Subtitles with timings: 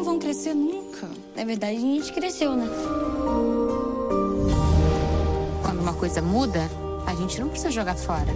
[0.00, 1.06] não vão crescer nunca.
[1.36, 2.66] Na verdade, a gente cresceu, né?
[5.62, 6.70] Quando uma coisa muda,
[7.06, 8.34] a gente não precisa jogar fora.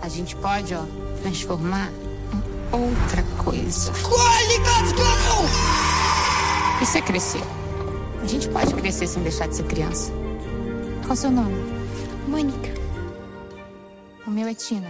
[0.00, 0.82] A gente pode, ó,
[1.22, 1.88] transformar
[2.32, 3.92] em outra coisa.
[6.82, 7.42] Isso é crescer.
[8.20, 10.10] A gente pode crescer sem deixar de ser criança.
[11.02, 11.62] Qual o seu nome?
[12.26, 12.74] Mônica.
[14.26, 14.88] O meu é Tina.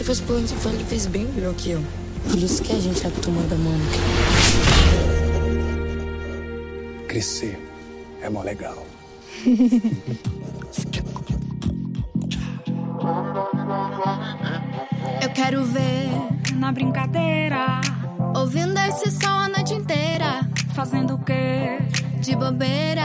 [0.00, 1.84] Se fosse por onde ele fez bem melhor que eu.
[2.26, 3.98] Por isso que a gente é a turma da Mônica.
[7.06, 7.60] Crescer
[8.22, 8.86] é mó legal.
[15.22, 16.08] Eu quero ver
[16.54, 17.82] na brincadeira,
[18.34, 20.48] Ouvindo esse som a noite inteira.
[20.72, 21.76] fazendo o quê?
[22.20, 22.99] De bobeira.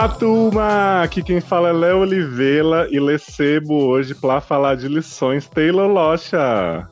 [0.00, 1.02] Olá, turma!
[1.02, 6.88] Aqui quem fala é Léo Oliveira e recebo hoje para falar de lições Taylor Locha.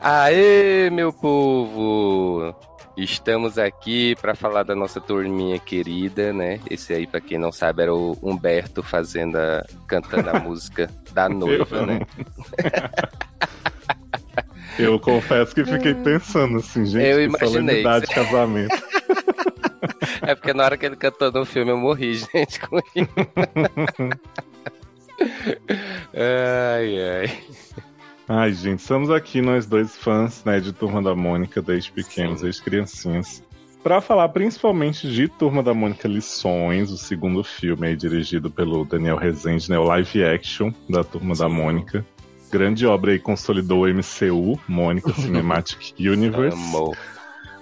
[0.00, 2.52] Aê, meu povo!
[2.96, 6.58] Estamos aqui para falar da nossa turminha querida, né?
[6.68, 11.28] Esse aí, para quem não sabe, era o Humberto fazendo a, cantando a música da
[11.28, 12.00] noiva, né?
[14.78, 17.48] Eu confesso que fiquei pensando assim, gente, Eu imaginei.
[17.52, 18.74] solenidade de casamento.
[20.22, 23.08] É porque na hora que ele cantou no filme eu morri, gente, com isso.
[26.14, 27.38] ai, ai.
[28.26, 32.44] Ai, gente, estamos aqui nós dois fãs, né, de Turma da Mônica, desde pequenos, Sim.
[32.46, 33.42] desde criancinhas.
[33.82, 39.16] Pra falar principalmente de Turma da Mônica Lições, o segundo filme aí dirigido pelo Daniel
[39.16, 42.04] Rezende, né, o live action da Turma da Mônica.
[42.54, 46.56] Grande obra aí consolidou o MCU, Mônica Cinematic Universe.
[46.56, 46.96] Amor.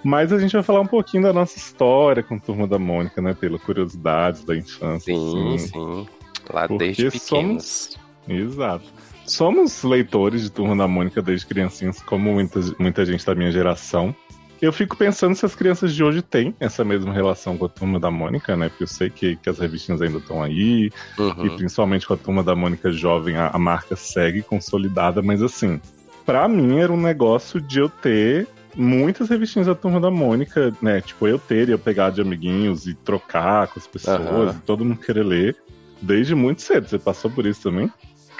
[0.03, 3.33] Mas a gente vai falar um pouquinho da nossa história com Turma da Mônica, né,
[3.33, 5.11] pela curiosidades da infância.
[5.15, 5.67] Sim, assim.
[5.69, 6.07] sim.
[6.53, 7.97] Lá Porque desde somos-
[8.29, 8.47] pequenos.
[8.51, 8.85] Exato.
[9.25, 14.15] Somos leitores de Turma da Mônica desde criancinhas, como muita, muita gente da minha geração.
[14.63, 17.99] Eu fico pensando se as crianças de hoje têm essa mesma relação com a Turma
[17.99, 18.69] da Mônica, né?
[18.69, 21.57] Porque eu sei que, que as revistinhas ainda estão aí, e Uhum.
[21.57, 25.81] principalmente com a Turma da Mônica jovem, a, a marca segue consolidada, mas assim,
[26.25, 31.01] pra mim era um negócio de eu ter muitas revistinhas da Turma da Mônica, né?
[31.01, 34.85] Tipo, eu ter e eu pegar de amiguinhos e trocar com as pessoas, e todo
[34.85, 35.57] mundo querer ler.
[36.01, 37.91] Desde muito cedo, você passou por isso também?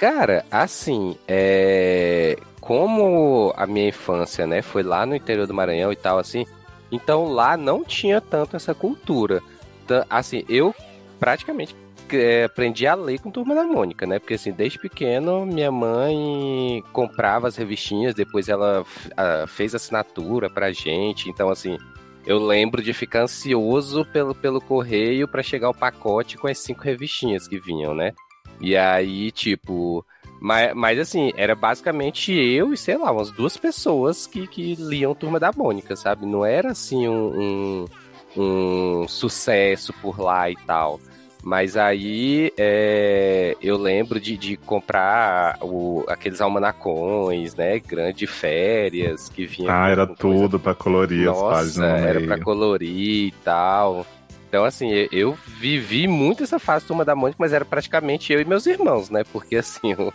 [0.04, 2.36] Cara, assim, é...
[2.60, 6.44] como a minha infância, né, foi lá no interior do Maranhão e tal, assim,
[6.92, 9.40] então lá não tinha tanto essa cultura.
[9.86, 10.74] Tan- Assim, eu
[11.18, 11.74] praticamente
[12.12, 16.84] é, aprendi a ler com Turma da Mônica, né, porque assim, desde pequeno minha mãe
[16.92, 18.84] comprava as revistinhas, depois ela
[19.16, 21.78] ah, fez assinatura pra gente, então assim,
[22.26, 26.82] eu lembro de ficar ansioso pelo, pelo correio pra chegar o pacote com as cinco
[26.82, 28.12] revistinhas que vinham, né?
[28.60, 30.04] E aí, tipo.
[30.40, 35.14] Mas, mas assim, era basicamente eu e, sei lá, umas duas pessoas que, que liam
[35.14, 36.26] Turma da Mônica, sabe?
[36.26, 37.86] Não era assim um,
[38.36, 41.00] um, um sucesso por lá e tal.
[41.44, 47.78] Mas aí é, eu lembro de, de comprar o, aqueles almanacões, né?
[47.78, 49.70] Grande férias que vinha.
[49.70, 54.06] Ah, era tudo pra colorir as nossa, páginas no era pra colorir e tal.
[54.54, 58.40] Então, assim, eu- eu vivi muito essa fase Turma da Mônica, mas era praticamente eu
[58.40, 59.24] e meus irmãos, né?
[59.32, 60.12] Porque, assim, o,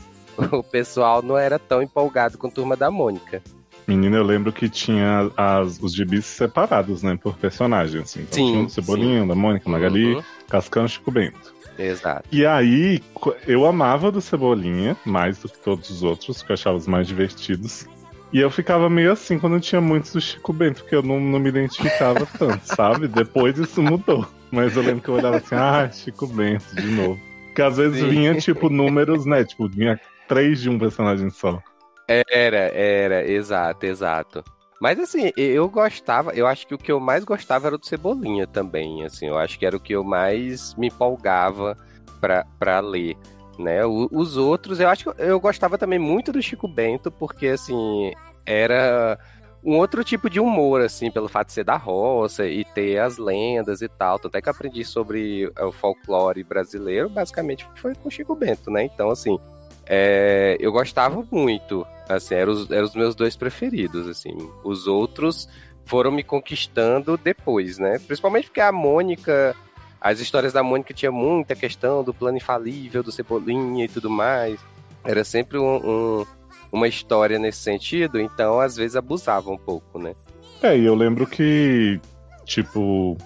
[0.60, 3.42] o pessoal não era tão empolgado com Turma da Mônica.
[3.86, 7.20] Menina, eu lembro que tinha as, os gibis separados, né?
[7.22, 8.22] Por personagem, assim.
[8.22, 11.54] Então Sim, tinha o Cebolinha, da Mônica, Magali, Uhum, Cascão e Chico Bento.
[11.78, 12.24] exato.
[12.32, 13.02] E aí,
[13.46, 17.06] eu amava do Cebolinha, mais do que todos os outros, que eu achava os mais
[17.10, 17.86] divertidos.
[18.32, 21.40] E eu ficava meio assim quando tinha muitos do Chico Bento, porque eu não, não
[21.40, 23.08] me identificava tanto, sabe?
[23.08, 24.28] Depois isso mudou.
[24.52, 27.20] Mas eu lembro que eu olhava assim, ah, Chico Bento, de novo.
[27.48, 28.10] Porque às vezes Sim.
[28.10, 29.44] vinha, tipo, números, né?
[29.44, 31.60] Tipo, vinha três de um personagem só.
[32.08, 34.44] Era, era, exato, exato.
[34.82, 38.48] Mas assim, eu gostava, eu acho que o que eu mais gostava era do Cebolinha
[38.48, 41.76] também, assim, eu acho que era o que eu mais me empolgava
[42.22, 43.18] pra, pra ler,
[43.60, 43.86] né?
[43.86, 48.14] O- os outros, eu acho que eu gostava também muito do Chico Bento, porque assim,
[48.50, 49.20] era
[49.64, 53.18] um outro tipo de humor, assim, pelo fato de ser da roça e ter as
[53.18, 54.18] lendas e tal.
[54.18, 58.84] Tanto é que aprendi sobre é, o folclore brasileiro, basicamente foi com Chico Bento, né?
[58.84, 59.38] Então, assim,
[59.86, 61.86] é, eu gostava muito.
[62.08, 64.36] Assim, eram os, eram os meus dois preferidos, assim.
[64.64, 65.48] Os outros
[65.86, 68.00] foram me conquistando depois, né?
[68.00, 69.56] Principalmente porque a Mônica,
[70.02, 74.60] as histórias da Mônica tinha muita questão do plano infalível, do Cebolinha e tudo mais.
[75.04, 76.26] Era sempre um, um,
[76.72, 80.14] uma história nesse sentido, então às vezes abusava um pouco, né?
[80.62, 82.00] É, e eu lembro que,
[82.46, 83.18] tipo,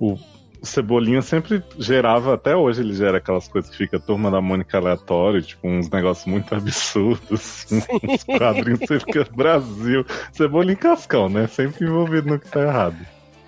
[0.00, 0.18] o
[0.62, 5.40] Cebolinha sempre gerava, até hoje ele gera aquelas coisas que fica turma da Mônica aleatório,
[5.40, 7.66] tipo, uns negócios muito absurdos.
[7.70, 10.04] uns quadrinhos você fica Brasil.
[10.32, 11.46] Cebolinha e Cascão, né?
[11.46, 12.98] Sempre envolvido no que tá errado.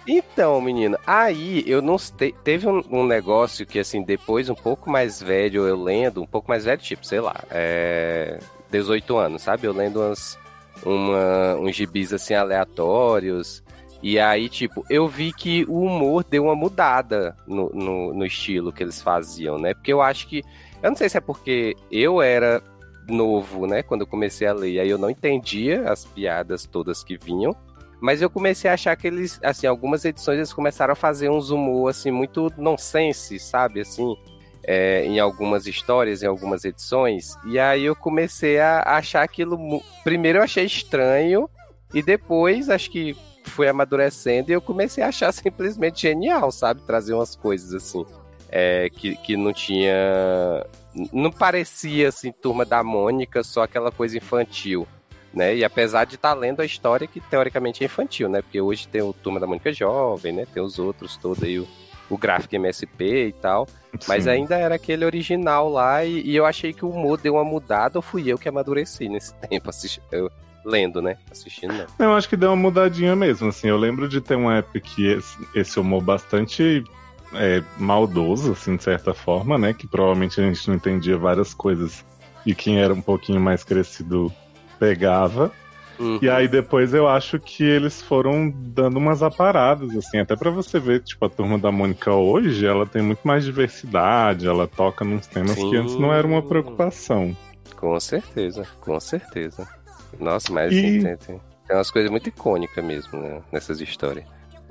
[0.06, 4.90] Então, menino, aí eu não te, teve um, um, negócio que assim depois um pouco
[4.90, 8.40] mais velho eu lendo, um pouco mais velho tipo, sei lá, é
[8.72, 9.66] 18 anos, sabe?
[9.66, 10.38] Eu lendo umas
[10.84, 13.62] uma, uns gibis assim aleatórios.
[14.02, 18.72] E aí, tipo, eu vi que o humor deu uma mudada no, no, no, estilo
[18.72, 19.74] que eles faziam, né?
[19.74, 20.42] Porque eu acho que.
[20.82, 22.60] Eu não sei se é porque eu era
[23.08, 23.82] novo, né?
[23.82, 24.80] Quando eu comecei a ler.
[24.80, 27.54] Aí eu não entendia as piadas todas que vinham.
[28.00, 31.50] Mas eu comecei a achar que eles, assim, algumas edições eles começaram a fazer uns
[31.50, 33.80] humor, assim, muito nonsense, sabe?
[33.80, 34.16] Assim,
[34.64, 37.36] é, em algumas histórias, em algumas edições.
[37.46, 39.82] E aí eu comecei a achar aquilo.
[40.04, 41.48] Primeiro eu achei estranho,
[41.94, 46.82] e depois acho que foi amadurecendo e eu comecei a achar simplesmente genial, sabe?
[46.82, 48.04] Trazer umas coisas assim.
[48.54, 50.66] É, que, que não tinha.
[51.10, 54.86] Não parecia assim, turma da Mônica, só aquela coisa infantil.
[55.32, 55.56] Né?
[55.56, 58.42] E apesar de estar tá lendo a história que teoricamente é infantil, né?
[58.42, 60.46] Porque hoje tem o Turma da Mônica Jovem, né?
[60.52, 61.66] Tem os outros todos aí, o,
[62.14, 63.66] o gráfico MSP e tal.
[64.06, 67.44] Mas ainda era aquele original lá e, e, eu achei que o humor deu uma
[67.44, 70.30] mudada ou fui eu que amadureci nesse tempo assisti, eu,
[70.64, 71.16] lendo, né?
[71.30, 71.86] Assistindo, não.
[71.98, 73.68] Eu acho que deu uma mudadinha mesmo, assim.
[73.68, 76.84] Eu lembro de ter uma época que esse, esse humor bastante
[77.34, 79.72] é, maldoso, assim, de certa forma, né?
[79.72, 82.04] Que provavelmente a gente não entendia várias coisas
[82.44, 84.32] e quem era um pouquinho mais crescido
[84.78, 85.52] pegava.
[86.02, 86.18] Uhum.
[86.20, 90.80] E aí depois eu acho que eles foram dando umas aparadas, assim, até para você
[90.80, 95.28] ver, tipo, a turma da Mônica hoje, ela tem muito mais diversidade, ela toca nos
[95.28, 95.70] temas Sim.
[95.70, 97.36] que antes não era uma preocupação.
[97.76, 99.68] Com certeza, com certeza.
[100.18, 100.82] Nossa, mas e...
[100.82, 104.24] tem, tem, tem umas coisas muito icônicas mesmo né, nessas histórias.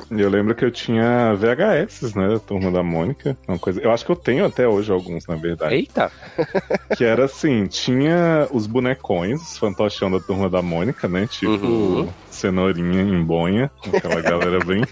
[0.09, 2.29] Eu lembro que eu tinha VHS, né?
[2.29, 3.37] Da Turma da Mônica.
[3.47, 3.79] Uma coisa...
[3.81, 5.75] Eu acho que eu tenho até hoje alguns, na verdade.
[5.75, 6.11] Eita!
[6.97, 11.27] que era assim: tinha os bonecões, os fantochão da Turma da Mônica, né?
[11.27, 12.09] Tipo uhum.
[12.29, 14.83] cenourinha em bonha, aquela galera bem.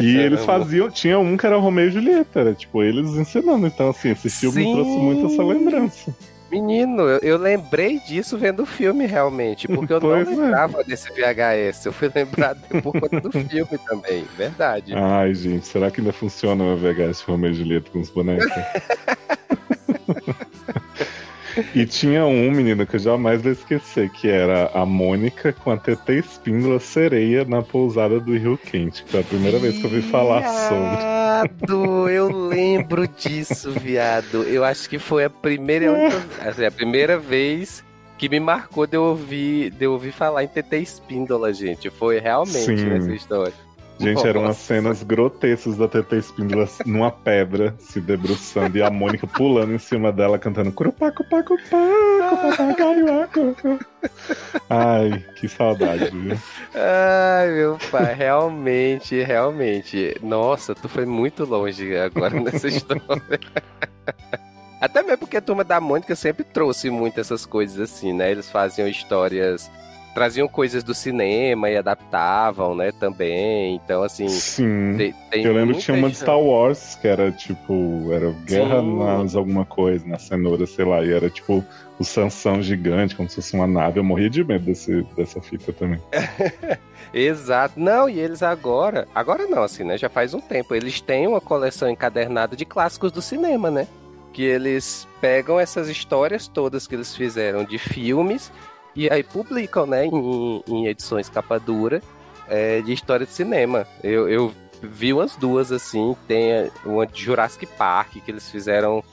[0.00, 0.90] E é, eles faziam.
[0.90, 3.66] Tinha um que era Romeu e Julieta, era tipo eles ensinando.
[3.66, 4.72] Então, assim, esse filme Sim.
[4.72, 6.14] trouxe muito essa lembrança.
[6.50, 10.46] Menino, eu, eu, lembrei disso vendo o filme realmente, porque eu pois não é.
[10.46, 10.84] lembrava é.
[10.84, 11.86] desse VHS.
[11.86, 14.94] Eu fui lembrado por conta do filme também, verdade.
[14.94, 18.50] Ai, gente, será que ainda funciona o VHS Romeo e Julieta com os bonecos?
[21.74, 25.76] E tinha um menino que eu jamais vou esquecer, que era a Mônica com a
[25.76, 29.04] TT Espíndola sereia na pousada do Rio Quente.
[29.08, 31.17] Foi a primeira vez que eu ouvi falar sobre.
[32.10, 34.42] Eu lembro disso, viado.
[34.44, 35.92] Eu acho que foi a primeira,
[36.40, 37.84] assim, a primeira vez
[38.16, 41.88] que me marcou de eu ouvir, de eu ouvir falar em TT Espíndola, gente.
[41.88, 42.88] Foi realmente Sim.
[42.88, 43.67] nessa história.
[43.98, 44.28] Gente, Nossa.
[44.28, 49.72] eram umas cenas grotescas da TT Espíndola numa pedra, se debruçando, e a Mônica pulando
[49.74, 53.28] em cima dela, cantando Curupaco, paco, paco, papagaio,
[54.70, 56.38] Ai, que saudade, viu?
[56.74, 60.16] Ai, meu pai, realmente, realmente.
[60.22, 63.02] Nossa, tu foi muito longe agora nessa história.
[64.80, 68.30] Até mesmo porque a turma da Mônica sempre trouxe muito essas coisas assim, né?
[68.30, 69.68] Eles faziam histórias
[70.14, 73.76] traziam coisas do cinema e adaptavam, né, também.
[73.76, 74.28] Então, assim.
[74.28, 74.94] Sim.
[74.96, 78.08] Tem, tem eu lembro que tinha uma de Star Wars, que era tipo.
[78.12, 78.98] Era Guerra Sim.
[78.98, 81.02] nas alguma coisa, na cenoura, sei lá.
[81.04, 81.64] E era tipo
[81.98, 83.98] o Sansão gigante, como se fosse uma nave.
[83.98, 86.00] Eu morria de medo desse, dessa fita também.
[87.12, 87.78] Exato.
[87.78, 89.08] Não, e eles agora.
[89.14, 89.98] Agora não, assim, né?
[89.98, 90.74] Já faz um tempo.
[90.74, 93.86] Eles têm uma coleção encadernada de clássicos do cinema, né?
[94.32, 98.52] Que eles pegam essas histórias todas que eles fizeram de filmes
[98.98, 102.02] e aí publicam, né, em, em edições capa dura
[102.48, 103.86] é, de história de cinema.
[104.02, 104.52] Eu, eu
[104.82, 109.04] vi umas duas, assim, tem uma de Jurassic Park, que eles fizeram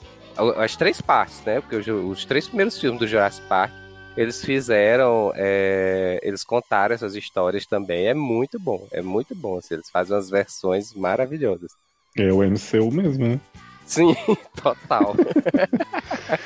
[0.58, 3.72] as três partes, né, porque os, os três primeiros filmes do Jurassic Park,
[4.18, 9.76] eles fizeram, é, eles contaram essas histórias também, é muito bom, é muito bom, assim,
[9.76, 11.74] eles fazem umas versões maravilhosas.
[12.18, 13.40] É o MCU mesmo, né?
[13.86, 14.16] Sim,
[14.60, 15.16] total.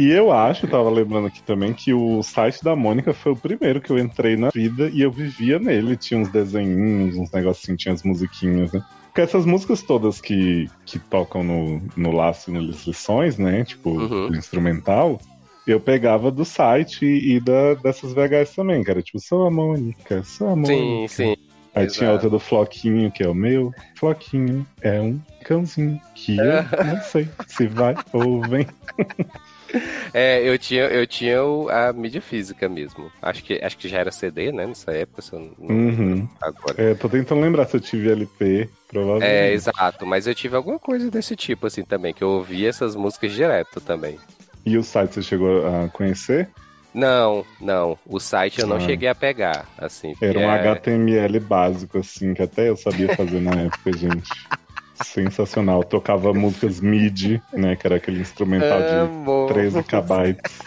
[0.00, 3.82] e eu acho, tava lembrando aqui também, que o site da Mônica foi o primeiro
[3.82, 5.94] que eu entrei na vida e eu vivia nele.
[5.94, 8.82] Tinha uns desenhinhos, uns negocinhos, tinha as musiquinhas, né?
[9.04, 13.62] Porque essas músicas todas que, que tocam no, no laço e nas lições, né?
[13.62, 14.34] Tipo, uhum.
[14.34, 15.20] instrumental,
[15.66, 19.02] eu pegava do site e da, dessas VHS também, cara.
[19.02, 21.08] Tipo, sou a Mônica, sou a Mônica.
[21.08, 21.36] Sim, sim.
[21.74, 21.98] Aí Exato.
[21.98, 23.70] tinha outra do Floquinho, que é o meu.
[23.96, 26.44] Floquinho é um cãozinho que eu
[26.84, 28.66] não sei se vai ou vem.
[30.12, 31.38] É, eu tinha, eu tinha
[31.70, 33.10] a mídia física mesmo.
[33.22, 34.66] Acho que, acho que já era CD, né?
[34.66, 36.28] Nessa época, se eu não Uhum.
[36.40, 36.74] agora.
[36.82, 39.30] É, tô tentando lembrar se eu tive LP, provavelmente.
[39.30, 42.96] É, exato, mas eu tive alguma coisa desse tipo assim também, que eu ouvia essas
[42.96, 44.18] músicas direto também.
[44.66, 46.48] E o site você chegou a conhecer?
[46.92, 48.80] Não, não, o site eu não Ah.
[48.80, 50.12] cheguei a pegar, assim.
[50.20, 54.32] Era um é- HTML básico, assim, que até eu sabia fazer na época, gente.
[55.04, 55.82] Sensacional.
[55.84, 57.76] Tocava músicas MIDI, né?
[57.76, 59.46] Que era aquele instrumental de Amo.
[59.48, 60.58] 13 kbytes.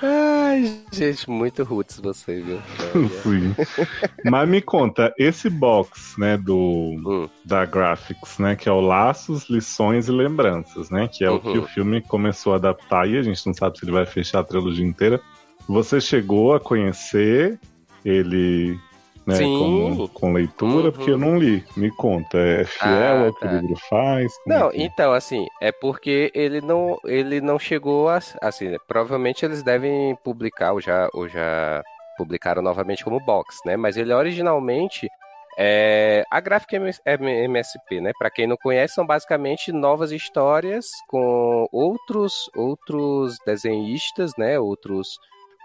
[0.00, 2.60] Ai, gente, muito roots você, viu?
[3.22, 3.54] Sim.
[4.24, 6.56] Mas me conta, esse box, né, do
[7.04, 7.28] Hum.
[7.44, 11.48] da Graphics, né, que é o Laços, Lições e Lembranças, né, que é o que
[11.58, 11.64] Uhum.
[11.64, 14.44] o filme começou a adaptar e a gente não sabe se ele vai fechar a
[14.44, 15.20] trilogia inteira.
[15.68, 17.58] Você chegou a conhecer
[18.04, 18.78] ele,
[19.28, 19.58] né, Sim.
[19.58, 20.92] como, com leitura, Uhum.
[20.92, 21.62] porque eu não li.
[21.76, 23.46] Me conta, é fiel Ah, ao que tá.
[23.52, 24.32] o livro faz?
[24.46, 28.18] Não, é que- então, assim, é porque ele não, ele não chegou a.
[28.40, 31.82] Assim, provavelmente eles devem publicar, ou já, ou já
[32.16, 33.76] publicaram novamente como box, né?
[33.76, 35.08] Mas ele originalmente.
[35.60, 38.12] É, a gráfica MS MSP, né?
[38.16, 44.56] Para quem não conhece, são basicamente novas histórias com outros outros desenhistas, né?
[44.58, 45.08] Outros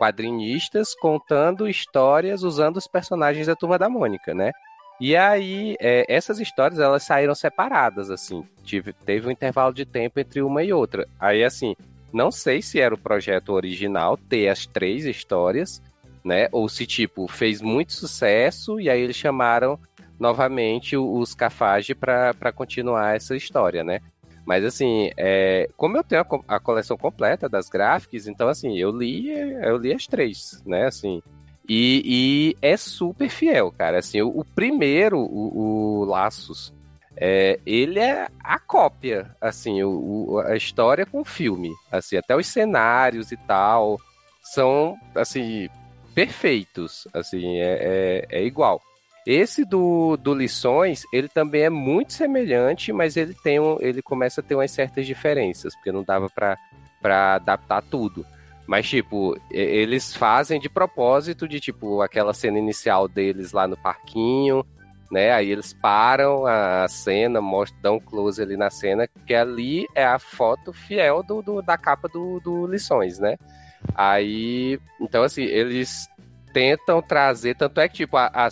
[0.04, 4.52] quadrinistas contando histórias usando os personagens da Turma da Mônica, né?
[5.00, 8.46] E aí, é, essas histórias, elas saíram separadas, assim.
[8.66, 11.08] Tive, teve um intervalo de tempo entre uma e outra.
[11.18, 11.74] Aí, assim,
[12.12, 15.82] não sei se era o projeto original ter as três histórias,
[16.24, 16.50] né?
[16.52, 19.80] Ou se, tipo, fez muito sucesso e aí eles chamaram
[20.20, 24.02] novamente os Cafage para continuar essa história, né?
[24.46, 28.92] Mas, assim, é, como eu tenho a, a coleção completa das gráficas, então, assim, eu
[28.92, 30.86] li, eu li as três, né?
[30.88, 31.22] Assim,
[31.68, 34.00] e, e é super fiel, cara.
[34.00, 36.74] Assim, o, o primeiro, o, o Laços,
[37.16, 41.72] é, ele é a cópia, assim, o- a história com o filme.
[41.92, 43.98] Assim, até os cenários e tal
[44.42, 45.70] são, assim,
[46.14, 47.08] perfeitos.
[47.14, 48.82] Assim, é, é, é igual.
[49.26, 54.42] Esse do, do Lições, ele também é muito semelhante, mas ele tem um, ele começa
[54.42, 56.58] a ter umas certas diferenças, porque não dava pra
[57.36, 58.26] adaptar tudo.
[58.68, 64.66] Mas, tipo, eles fazem de propósito de, tipo, aquela cena inicial deles lá no parquinho,
[65.12, 65.32] né?
[65.34, 70.06] Aí eles param a cena, mostram, dão um close ali na cena, que ali é
[70.06, 73.36] a foto fiel do, do- da capa do, do Lições, né?
[73.96, 76.08] Aí, então, assim, eles
[76.54, 78.50] tentam trazer, tanto é que, tipo, a, a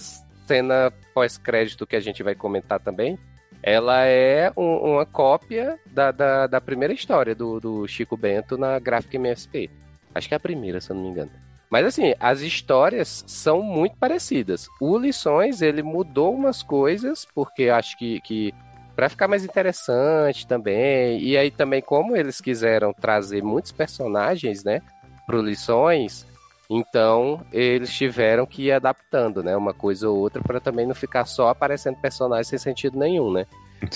[0.52, 3.18] cena pós-crédito que a gente vai comentar também,
[3.64, 8.78] ela é um- uma cópia da, da, da primeira história do, do Chico Bento na
[8.80, 9.70] Gráfica MSP.
[10.14, 11.32] Acho que é a primeira, se eu não me engano.
[11.70, 14.68] Mas assim, as histórias são muito parecidas.
[14.82, 18.54] O Lições, ele mudou umas coisas, porque acho que, que
[18.94, 21.22] para ficar mais interessante também.
[21.22, 24.82] E aí também, como eles quiseram trazer muitos personagens, né,
[25.26, 26.26] pro Lições,
[26.74, 31.26] então eles tiveram que ir adaptando, né, uma coisa ou outra para também não ficar
[31.26, 33.46] só aparecendo personagens sem sentido nenhum, né?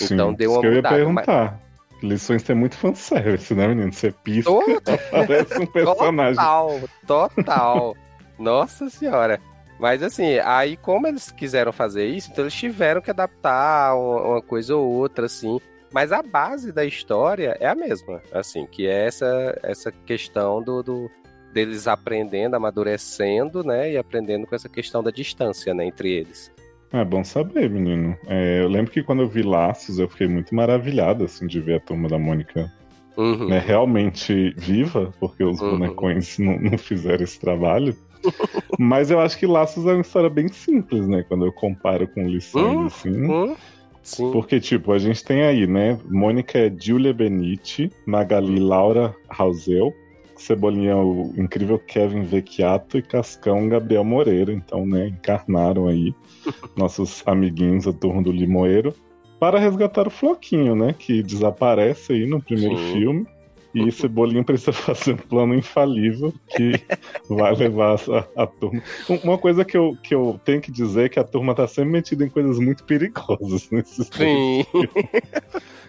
[0.02, 1.60] Então deu uma que eu ia mudada, perguntar.
[2.02, 3.90] Lições tem muito fanservice, né, menino?
[3.92, 6.34] Você pisca, Todo- aparece um personagem.
[6.36, 7.96] Total, total.
[8.38, 9.40] Nossa senhora.
[9.78, 14.42] Mas assim, aí como eles quiseram fazer isso, então eles tiveram que adaptar uma, uma
[14.42, 15.58] coisa ou outra, assim.
[15.92, 20.82] Mas a base da história é a mesma, assim, que é essa, essa questão do,
[20.82, 21.10] do-
[21.56, 23.92] deles aprendendo, amadurecendo, né?
[23.92, 26.52] E aprendendo com essa questão da distância, né, entre eles.
[26.92, 28.16] É bom saber, menino.
[28.26, 31.76] É, eu lembro que quando eu vi Laços, eu fiquei muito maravilhado, assim, de ver
[31.76, 32.70] a turma da Mônica
[33.16, 33.48] Uhum.
[33.48, 35.70] né, realmente viva, porque os Uhum.
[35.70, 37.96] bonecões não, não fizeram esse trabalho.
[38.78, 41.24] Mas eu acho que Laços é uma história bem simples, né?
[41.26, 43.30] Quando eu comparo com Lições, Hum, assim.
[43.30, 43.56] Hum?
[44.02, 44.30] Sim.
[44.32, 45.98] Porque, tipo, a gente tem aí, né?
[46.08, 49.92] Mônica é Giulia Benitti, Magali Laura Rausel,
[50.36, 54.52] Cebolinha o incrível Kevin Vecchiato e Cascão Gabriel Moreira.
[54.52, 56.14] Então, né, encarnaram aí
[56.76, 58.94] nossos amiguinhos, a turma do Limoeiro,
[59.40, 60.94] para resgatar o Floquinho, né?
[60.98, 62.92] Que desaparece aí no primeiro Sim.
[62.92, 63.26] filme.
[63.74, 66.80] E Cebolinha precisa fazer um plano infalível que
[67.28, 67.96] vai levar
[68.36, 68.82] a, a turma.
[69.10, 71.68] Um- Uma coisa que eu, que eu tenho que dizer é que a turma tá
[71.68, 74.64] sempre metida em coisas muito perigosas nesses Sim.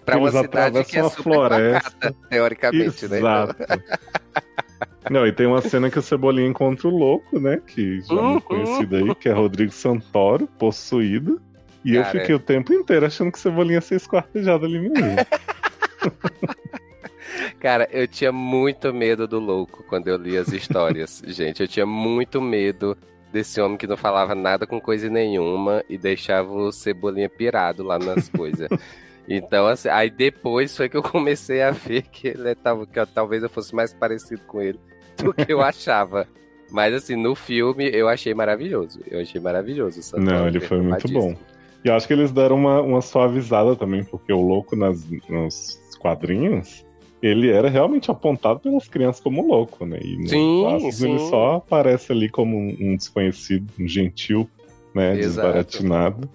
[0.04, 1.92] pra uma cidade que é super floresta.
[1.92, 3.18] pacata, teoricamente, né?
[3.20, 3.56] Exato.
[5.10, 7.62] Não, e tem uma cena que o Cebolinha encontra o louco, né?
[7.66, 8.30] Que já é Uhum.
[8.32, 11.42] muito conhecido aí, que é Rodrigo Santoro, possuído.
[11.86, 14.80] E eu Cara, fiquei o tempo inteiro achando que o Cebolinha ia ser esquartejado ali
[14.80, 14.98] mesmo.
[17.60, 21.62] Cara, eu tinha muito medo do louco quando eu li as histórias, gente.
[21.62, 22.98] Eu tinha muito medo
[23.32, 28.00] desse homem que não falava nada com coisa nenhuma e deixava o Cebolinha pirado lá
[28.00, 28.68] nas coisas.
[29.28, 33.06] Então, assim, aí depois foi que eu comecei a ver que ele tava, que eu,
[33.06, 34.80] talvez eu fosse mais parecido com ele
[35.18, 36.28] do que eu achava.
[36.72, 39.00] Mas assim, no filme eu achei maravilhoso.
[39.10, 40.00] Eu achei maravilhoso.
[40.18, 41.36] Não, ele foi muito bom.
[41.84, 45.80] E eu acho que eles deram uma, uma suavizada também, porque o louco nas, nos
[46.00, 46.86] quadrinhos,
[47.22, 50.00] ele era realmente apontado pelas crianças como louco, né?
[50.02, 51.30] E nos Sim, clássicos ele sim.
[51.30, 54.50] só aparece ali como um, um desconhecido, um gentil,
[54.94, 55.18] né?
[55.18, 55.48] Exato.
[55.48, 56.30] Desbaratinado.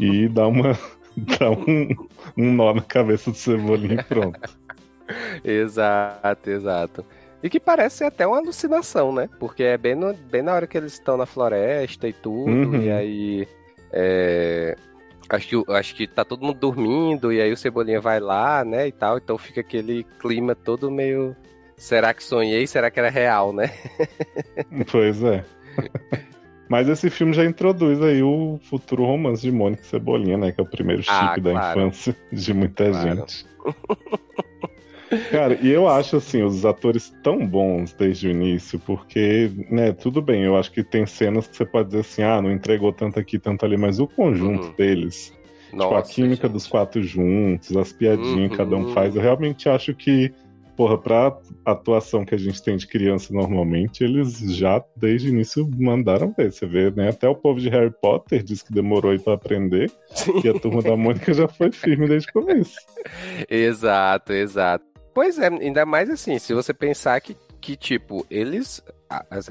[0.00, 0.78] E dá uma.
[1.38, 1.88] dá um,
[2.36, 4.58] um nó na cabeça do Cebolinha e pronto.
[5.44, 7.04] Exato, exato.
[7.42, 9.28] E que parece até uma alucinação, né?
[9.38, 12.82] Porque é bem, no- bem na hora que eles estão na floresta e tudo, Uhum.
[12.82, 13.48] e aí.
[13.92, 14.76] é,
[15.28, 18.86] Acho que, acho que tá todo mundo dormindo, e aí o Cebolinha vai lá, né?
[18.86, 21.34] E tal, então fica aquele clima todo meio.
[21.76, 22.64] Será que sonhei?
[22.66, 23.72] Será que era real, né?
[24.90, 25.44] Pois é.
[26.68, 30.50] Mas esse filme já introduz aí o futuro romance de Mônica e Cebolinha, né?
[30.52, 31.80] Que é o primeiro chip Ah, da claro.
[31.80, 33.02] infância de muita Claro.
[33.16, 33.46] gente.
[35.30, 40.20] Cara, e eu acho assim, os atores tão bons desde o início, porque, né, tudo
[40.20, 43.18] bem, eu acho que tem cenas que você pode dizer assim, ah, não entregou tanto
[43.18, 44.74] aqui, tanto ali, mas o conjunto Uhum.
[44.76, 45.32] deles,
[45.70, 46.52] tipo, a Nossa, química gente.
[46.54, 48.86] dos quatro juntos, as piadinhas que cada um Uhum.
[48.88, 50.32] faz, eu realmente acho que,
[50.76, 55.68] porra, pra atuação que a gente tem de criança normalmente, eles já desde o início
[55.76, 56.52] mandaram ver.
[56.52, 57.08] Você vê, né?
[57.08, 59.90] Até o povo de Harry Potter diz que demorou aí pra aprender,
[60.44, 62.76] e a turma da Mônica já foi firme desde o começo.
[63.48, 64.84] Exato, exato.
[65.14, 68.82] Pois é, ainda mais assim, se você pensar que, que tipo, eles.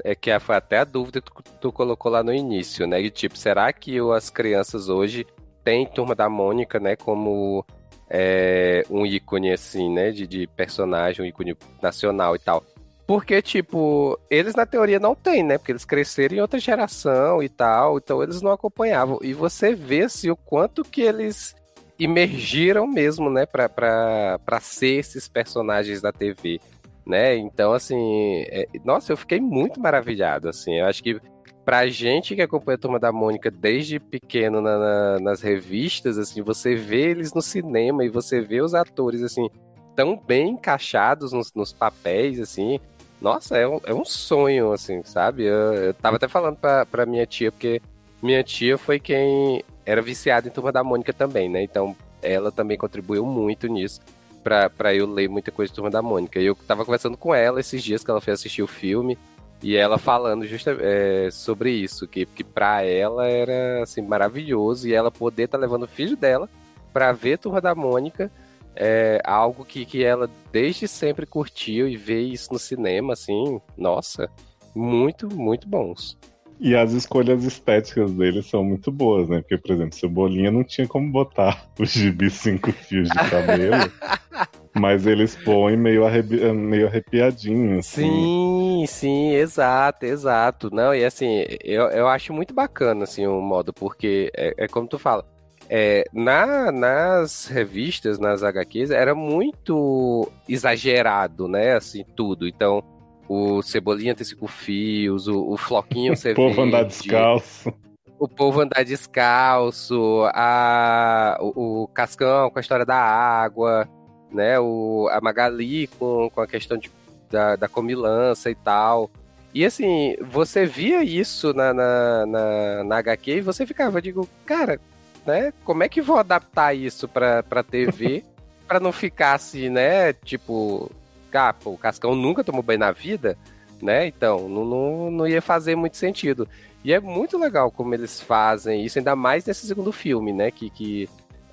[0.04, 3.00] É que foi até a dúvida que tu, tu colocou lá no início, né?
[3.00, 5.26] E tipo, será que as crianças hoje
[5.64, 6.94] têm Turma da Mônica, né?
[6.94, 7.64] Como
[8.08, 10.10] é, um ícone, assim, né?
[10.10, 12.64] De, de personagem, um ícone nacional e tal.
[13.06, 15.58] Porque, tipo, eles na teoria não têm, né?
[15.58, 19.18] Porque eles cresceram em outra geração e tal, então eles não acompanhavam.
[19.22, 21.54] E você vê, assim, o quanto que eles
[21.98, 26.60] imergiram mesmo, né, pra, pra, pra ser esses personagens da TV,
[27.06, 27.36] né?
[27.36, 30.74] Então, assim, é- nossa, eu fiquei muito maravilhado, assim.
[30.74, 31.18] Eu acho que
[31.66, 36.40] pra gente que acompanha a Turma da Mônica desde pequeno na- na- nas revistas, assim,
[36.40, 39.50] você vê eles no cinema e você vê os atores, assim,
[39.96, 42.78] tão bem encaixados nos, nos papéis, assim.
[43.20, 45.42] Nossa, é um, é um sonho, assim, sabe?
[45.44, 47.82] Eu, eu tava até falando pra, pra minha tia, porque
[48.22, 51.62] minha tia foi quem era viciada em Turma da Mônica também, né?
[51.64, 54.00] Então ela também contribuiu muito nisso
[54.44, 56.38] pra, pra eu ler muita coisa de Turma da Mônica.
[56.38, 59.18] E eu tava conversando com ela esses dias que ela foi assistir o filme
[59.62, 64.94] e ela falando justa, é, sobre isso, que, que pra ela era assim, maravilhoso e
[64.94, 66.48] ela poder estar levando o filho dela
[66.92, 68.30] pra ver Turma da Mônica
[68.76, 74.30] é algo que, que ela desde sempre curtiu e ver isso no cinema, assim, nossa,
[74.74, 76.18] muito, muito bons.
[76.60, 79.40] E as escolhas estéticas deles são muito boas, né?
[79.40, 83.92] Porque, por exemplo, Cebolinha não tinha como botar os gibis cinco fios de cabelo,
[84.78, 88.02] mas eles põem meio, arrebi meio arrepiadinho, assim.
[88.02, 90.70] Sim, sim, exato, exato.
[90.70, 94.86] Não, e assim, eu, eu acho muito bacana, assim, o modo, porque é, é como
[94.86, 95.24] tu fala,
[95.68, 102.46] é, na, nas revistas, nas HQs, era muito exagerado, né, assim, tudo.
[102.46, 102.82] Então,
[103.28, 107.72] o Cebolinha tem cinco fios, o, o Floquinho O ser povo andar descalço.
[108.18, 113.88] o povo andar descalço, a, o, o Cascão com a história da água,
[114.30, 114.58] né?
[114.58, 116.90] O, a Magali com, com a questão de,
[117.30, 119.10] da, da comilança e tal.
[119.54, 124.78] E assim, você via isso na, na, na, na HQ e você ficava, digo, cara,
[125.24, 125.52] né?
[125.64, 128.22] Como é que vou adaptar isso pra, pra TV
[128.68, 130.12] pra não ficar assim, né?
[130.12, 130.90] Tipo,
[131.32, 133.36] ah, pô, o Cascão nunca tomou banho na vida,
[133.80, 134.06] né?
[134.06, 136.48] Então, não, não, não ia fazer muito sentido.
[136.84, 140.50] E é muito legal como eles fazem isso, ainda mais nesse segundo filme, né?
[140.50, 141.08] Que, que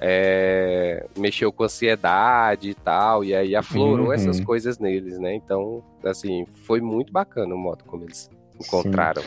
[0.06, 4.14] é, mexeu com ansiedade e tal, e aí aflorou Uhum.
[4.14, 5.34] essas coisas neles, né?
[5.36, 9.22] Então, assim, foi muito bacana o modo como eles encontraram.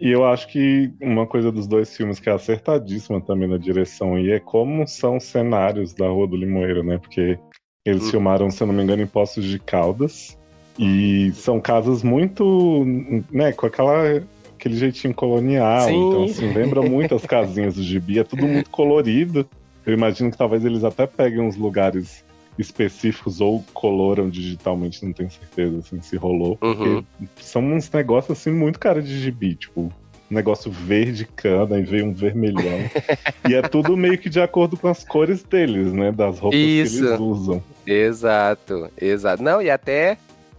[0.00, 4.18] E eu acho que uma coisa dos dois filmes que é acertadíssima também na direção
[4.18, 6.96] e é como são os cenários da Rua do Limoeiro, né?
[6.98, 7.38] Porque
[7.86, 8.10] eles Uhum.
[8.10, 10.38] filmaram, se eu não me engano, em Poços de Caldas.
[10.78, 12.84] E são casas muito,
[13.30, 14.22] né, com aquela
[14.58, 15.82] aquele jeitinho colonial.
[15.82, 16.08] Sim.
[16.08, 19.46] Então, assim, lembra muito as casinhas do gibi, é tudo muito colorido.
[19.86, 22.24] Eu imagino que talvez eles até peguem uns lugares
[22.58, 26.56] específicos ou coloram digitalmente, não tenho certeza assim, se rolou.
[26.56, 27.04] Porque Uhum.
[27.40, 29.92] são uns negócios assim muito cara de gibi, tipo,
[30.30, 32.78] um negócio verde cana e veio um vermelhão.
[33.48, 36.12] e é tudo meio que de acordo com as cores deles, né?
[36.12, 36.98] Das roupas Isso.
[36.98, 37.62] que eles usam.
[37.86, 39.42] Exato, exato.
[39.42, 40.16] Não, e até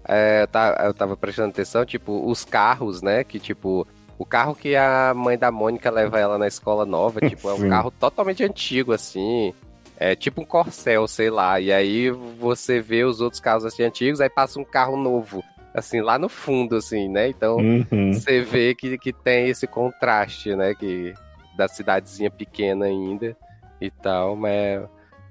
[0.07, 3.23] é, tá- eu tava prestando atenção, tipo, os carros, né?
[3.23, 7.49] Que, tipo, O carro que a mãe da Mônica leva ela na escola nova, tipo,
[7.49, 9.53] é um carro totalmente antigo, assim.
[9.97, 11.59] É tipo um Corcel, sei lá.
[11.59, 15.41] E aí você vê os outros carros assim antigos, aí passa um carro novo,
[15.73, 17.29] assim, lá no fundo, assim, né?
[17.29, 18.11] Então Uhum.
[18.13, 20.73] você vê que, que tem esse contraste, né?
[20.75, 21.13] Que,
[21.55, 23.35] da cidadezinha pequena ainda
[23.79, 24.81] e tal, mas,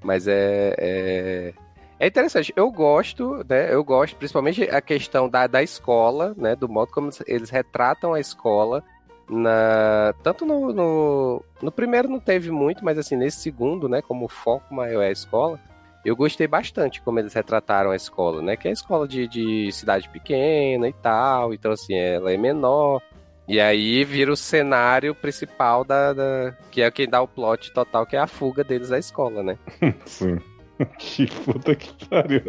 [0.02, 1.52] mas é, é,
[1.98, 2.52] é interessante.
[2.56, 3.72] Eu gosto, né?
[3.72, 6.54] Eu gosto, principalmente a questão da, da escola, né?
[6.56, 8.82] Do modo como eles retratam a escola.
[9.28, 14.02] Na, tanto no, no, no primeiro não teve muito, mas assim, nesse segundo, né?
[14.02, 15.58] Como o foco maior é a escola,
[16.04, 18.54] eu gostei bastante como eles retrataram a escola, né?
[18.56, 21.54] Que é a escola de, de cidade pequena e tal.
[21.54, 23.00] Então, assim, ela é menor.
[23.48, 28.04] E aí vira o cenário principal da, da- Que é quem dá o plot total,
[28.06, 29.58] que é a fuga deles da escola, né?
[30.04, 30.38] Sim.
[30.98, 32.42] Que puta que pariu.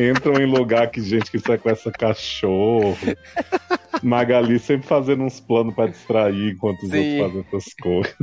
[0.00, 2.96] Entram em lugar que gente que sequestra cachorro.
[4.02, 7.20] Magali sempre fazendo uns planos pra distrair enquanto os Sim.
[7.20, 8.16] outros fazem outras coisas.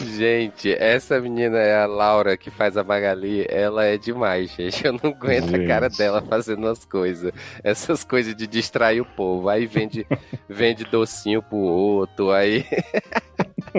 [0.00, 4.84] Gente, essa menina é a Laura que faz a Magali, ela é demais, gente.
[4.84, 5.98] Eu não aguento a cara Gente.
[5.98, 7.32] dela fazendo as coisas.
[7.62, 9.48] Essas coisas de distrair o povo.
[9.48, 10.06] Aí vende,
[10.48, 12.64] vende docinho pro outro, aí.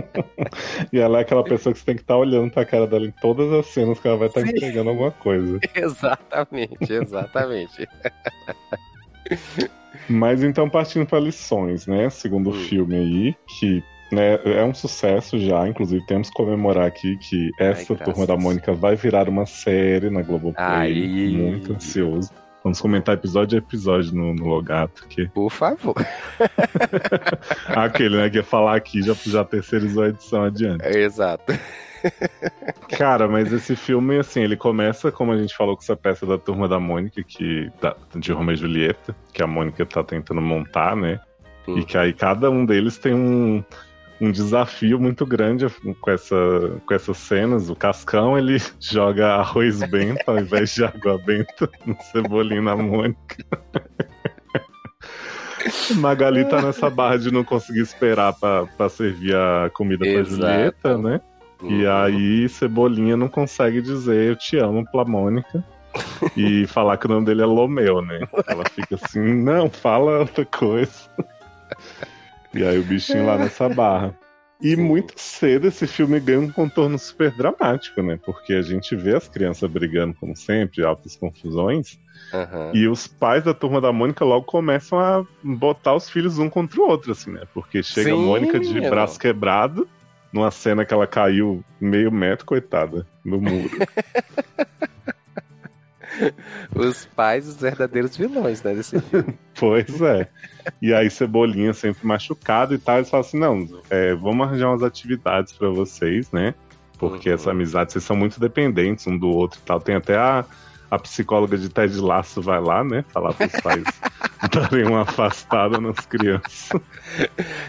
[0.93, 3.11] E ela é aquela pessoa que você tem que estar olhando pra cara dela em
[3.21, 4.49] todas as cenas que ela vai estar Sim.
[4.49, 5.59] entregando alguma coisa.
[5.75, 7.87] exatamente, exatamente.
[10.09, 12.09] Mas então, partindo para lições, né?
[12.09, 12.63] Segundo o Hum.
[12.65, 17.93] filme aí, que né, é um sucesso já, inclusive temos que comemorar aqui que essa
[17.93, 18.05] graças.
[18.05, 20.65] Turma da Mônica vai virar uma série na Globoplay.
[20.65, 21.27] Ai.
[21.35, 22.31] Muito ansioso.
[22.63, 25.95] Vamos comentar episódio a episódio no, no Logato, que Por favor.
[27.69, 30.85] aquele, né, que ia falar aqui já, já terceirizou a edição adiante.
[30.85, 31.53] Exato.
[32.97, 36.37] Cara, mas esse filme, assim, ele começa, como a gente falou, com essa peça da
[36.37, 40.95] Turma da Mônica, que, da, de Romeo e Julieta, que a Mônica tá tentando montar,
[40.95, 41.19] né?
[41.67, 41.79] Hum.
[41.79, 43.63] E que aí cada um deles tem um,
[44.19, 45.67] um desafio muito grande
[46.01, 46.35] com, essa,
[46.85, 47.69] com essas cenas.
[47.69, 53.37] O Cascão, ele joga arroz bento ao invés de água benta no cebolinho na Mônica.
[55.97, 60.35] Magali tá nessa barra de não conseguir esperar pra, pra servir a comida pra Exato.
[60.35, 61.21] Julieta, né?
[61.63, 61.91] E Uhum.
[61.91, 65.63] aí Cebolinha não consegue dizer eu te amo pra Mônica.
[66.35, 68.19] e falar que o nome dele é Lomeu, né?
[68.47, 71.09] Ela fica assim, não, fala outra coisa.
[72.57, 74.17] E aí o bichinho lá nessa barra.
[74.61, 74.81] E Sim.
[74.81, 78.19] muito cedo esse filme ganha um contorno super dramático, né?
[78.25, 81.99] Porque a gente vê as crianças brigando, como sempre, altas confusões.
[82.33, 82.71] Aham.
[82.73, 86.81] E os pais da turma da Mônica logo começam a botar os filhos um contra
[86.81, 87.43] o outro, assim, né?
[87.53, 89.87] Porque chega a Sim, Mônica de braço quebrado,
[90.33, 93.69] numa cena que ela caiu meio metro, coitada, no muro.
[96.75, 98.73] Os pais, os verdadeiros vilões, né?
[98.73, 99.37] Desse filme.
[99.59, 100.27] pois é.
[100.81, 104.83] E aí Cebolinha sempre machucado e tal, eles falam assim, não, é, vamos arranjar umas
[104.83, 106.53] atividades pra vocês, né?
[106.97, 107.35] Porque Uhum.
[107.35, 109.79] essa amizade, vocês são muito dependentes um do outro e tal.
[109.79, 110.43] Tem até a,
[110.89, 113.05] a psicóloga de Ted Laço vai lá, né?
[113.09, 113.83] Falar pros pais
[114.51, 116.69] darem uma afastada nas crianças.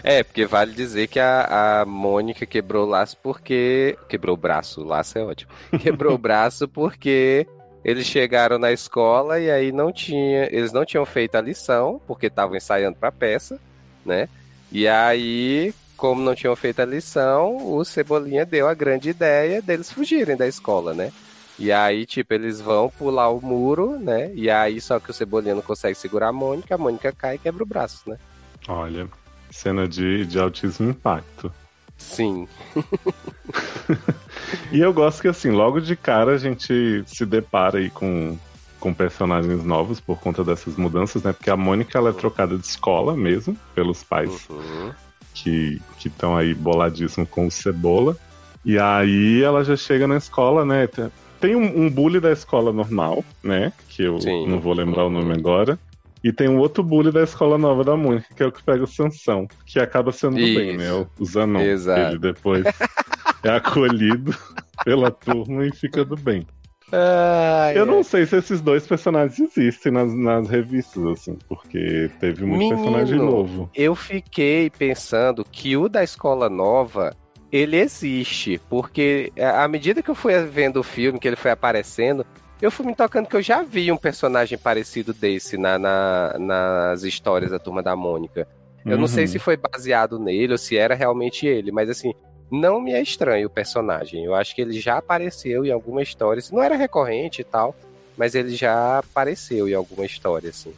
[0.03, 3.97] É, porque vale dizer que a, a Mônica quebrou o laço porque.
[4.07, 5.51] Quebrou o braço, o laço é ótimo.
[5.79, 7.45] Quebrou o braço porque
[7.83, 10.47] eles chegaram na escola e aí não tinha.
[10.51, 13.59] Eles não tinham feito a lição, porque estavam ensaiando pra peça,
[14.05, 14.27] né?
[14.71, 19.91] E aí, como não tinham feito a lição, o Cebolinha deu a grande ideia deles
[19.91, 21.11] fugirem da escola, né?
[21.57, 24.31] E aí, tipo, eles vão pular o muro, né?
[24.33, 27.39] E aí, só que o Cebolinha não consegue segurar a Mônica, a Mônica cai e
[27.39, 28.17] quebra o braço, né?
[28.67, 29.09] Olha,
[29.51, 31.51] cena de, de altíssimo impacto.
[31.99, 32.47] Sim.
[34.71, 38.37] E eu gosto que, assim, logo de cara a gente se depara aí com,
[38.79, 41.33] com personagens novos por conta dessas mudanças, né?
[41.33, 44.91] Porque a Mônica, ela é trocada de escola mesmo, pelos pais Uhum.
[45.33, 48.15] que estão aí boladíssimos com o Cebola.
[48.63, 50.87] E aí ela já chega na escola, né?
[50.87, 53.71] Tem- Tem um, um bully da escola normal, né?
[53.89, 54.47] Que eu Sim.
[54.47, 55.79] não vou lembrar o nome agora.
[56.23, 58.83] E tem um outro bully da escola nova da Mônica, que é o que pega
[58.83, 60.77] o Sansão, que acaba sendo do bem, Isso.
[60.77, 61.07] né?
[61.19, 61.61] O- Zanon.
[61.61, 61.99] Exato.
[62.11, 62.65] Ele depois
[63.43, 64.35] é acolhido
[64.83, 66.45] pela turma e fica do bem.
[66.91, 72.43] Ai, Eu não sei se esses dois personagens existem nas, nas revistas, assim, porque teve
[72.43, 72.77] muito Menino.
[72.77, 73.69] personagem novo.
[73.75, 77.15] Eu fiquei pensando que o da escola nova
[77.51, 81.51] ele existe, porque é, à medida que eu fui vendo o filme, que ele foi
[81.51, 82.25] aparecendo,
[82.61, 87.03] eu fui me tocando que eu já vi um personagem parecido desse na, na- nas
[87.03, 88.47] histórias da Turma da Mônica.
[88.85, 89.31] Eu não sei Uhum.
[89.31, 92.13] se foi baseado nele ou se era realmente ele, mas assim,
[92.51, 94.23] não me é estranho o personagem.
[94.25, 96.41] Eu acho que ele já apareceu em alguma história.
[96.41, 97.75] Se não era recorrente e tal,
[98.17, 100.73] mas ele já apareceu em alguma história, assim.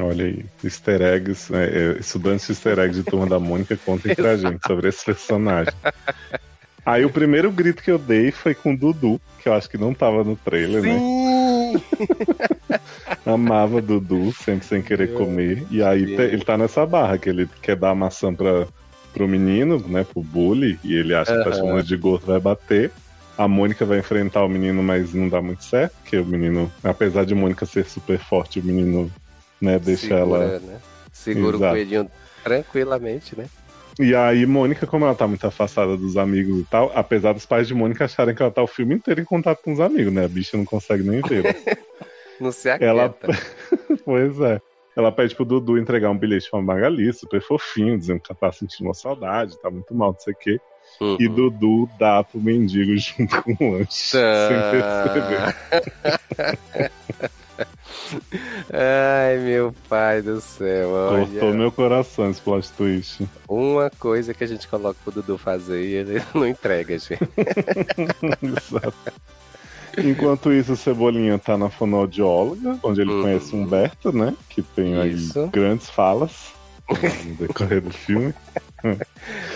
[0.00, 4.14] Olha aí, easter eggs, é, é, estudantes de easter eggs de Turma da Mônica, contem
[4.14, 5.74] pra gente sobre esse personagem.
[6.90, 9.78] Aí o primeiro grito que eu dei foi com o Dudu, que eu acho que
[9.78, 10.98] não tava no trailer, né?
[10.98, 11.82] Sim!
[13.24, 15.64] Amava Dudu, sempre sem querer comer.
[15.70, 18.66] E aí te- ele tá nessa barra, que ele quer dar a maçã pra,
[19.12, 20.04] pro menino, né?
[20.04, 22.90] Pro bully, e ele acha que tá chamando de gordo, vai bater.
[23.38, 27.24] A Mônica vai enfrentar o menino, mas não dá muito certo, porque o menino, apesar
[27.24, 29.10] de Mônica ser super forte, o menino,
[29.60, 30.58] né, deixa Segura, ela.
[30.58, 30.78] né?
[31.12, 31.72] Segura Exato.
[31.72, 32.10] o coelhinho
[32.42, 33.46] tranquilamente, né?
[34.02, 37.68] E aí, Mônica, como ela tá muito afastada dos amigos e tal, apesar dos pais
[37.68, 40.24] de Mônica acharem que ela tá o filme inteiro em contato com os amigos, né?
[40.24, 41.44] A bicha não consegue nem ver.
[42.40, 42.86] Não se aquieta.
[42.86, 43.14] Ela-
[44.02, 44.62] pois é.
[44.96, 48.50] Ela pede pro Dudu entregar um bilhete pra Magali, super fofinho, dizendo que ela tá
[48.50, 50.58] sentindo uma saudade, tá muito mal, não sei o quê.
[51.02, 51.16] Uhum.
[51.20, 54.16] E Dudu dá pro mendigo junto com o lanche.
[54.16, 55.54] Sem perceber.
[58.72, 60.90] Ai, meu pai do céu.
[60.90, 63.26] Olha, Cortou meu coração esse plot twist.
[63.48, 67.18] uma coisa que a gente coloca pro Dudu fazer e ele não entrega, gente.
[68.42, 68.94] Exato.
[69.98, 73.22] Enquanto isso, o Cebolinha tá na fonoaudióloga, onde ele Uhum.
[73.22, 74.34] conhece o Humberto, né?
[74.48, 75.40] Que tem Isso.
[75.40, 76.52] aí grandes falas
[76.88, 78.32] no decorrer do filme.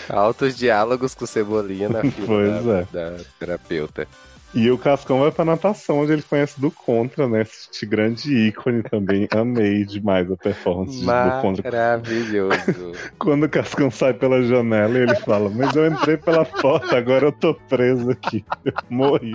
[0.09, 2.85] Altos diálogos com Cebolinha na fila Pois da, é.
[2.93, 4.09] da terapeuta.
[4.55, 7.43] E o Cascão vai pra natação, onde ele conhece do Contra, né?
[7.43, 9.27] Este grande ícone também.
[9.35, 11.71] Amei demais a performance do Contra.
[11.71, 12.93] Maravilhoso.
[13.19, 17.33] Quando o Cascão sai pela janela, ele fala: Mas eu entrei pela porta, agora eu
[17.33, 18.45] tô preso aqui.
[18.65, 19.35] Eu morri.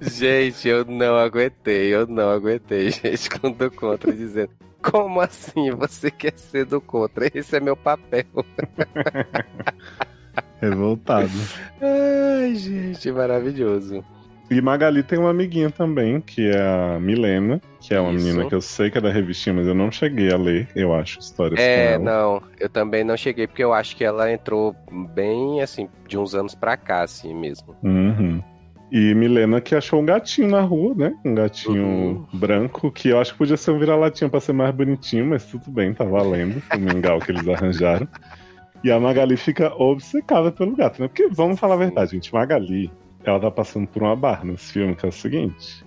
[0.00, 4.50] gente, eu não aguentei, eu não aguentei, gente, com do contra dizendo.
[4.82, 7.30] Como assim você quer ser do contra?
[7.34, 8.26] Esse é meu papel.
[10.60, 11.30] Revoltado.
[11.80, 14.04] Ai, gente, maravilhoso.
[14.50, 18.24] E Magali tem uma amiguinha também, que é a Milena, que é uma Isso.
[18.24, 20.94] menina que eu sei que é da revistinha, mas eu não cheguei a ler, eu
[20.94, 22.04] acho, histórias É, com ela.
[22.04, 24.74] não, eu também não cheguei, porque eu acho que ela entrou
[25.14, 27.76] bem, assim, de uns anos pra cá, assim mesmo.
[27.82, 28.42] Uhum.
[28.90, 31.14] E Milena que achou um gatinho na rua, né?
[31.22, 32.26] Um gatinho Uhum.
[32.32, 35.70] branco, que eu acho que podia ser um vira-latinha pra ser mais bonitinho, mas tudo
[35.70, 36.62] bem, tá valendo.
[36.74, 38.08] O mingau que eles arranjaram.
[38.82, 41.08] E a Magali fica obcecada pelo gato, né?
[41.08, 42.90] Porque, vamos falar a verdade, gente, Magali,
[43.28, 45.84] ela tá passando por uma barra nesse filme, que é o seguinte.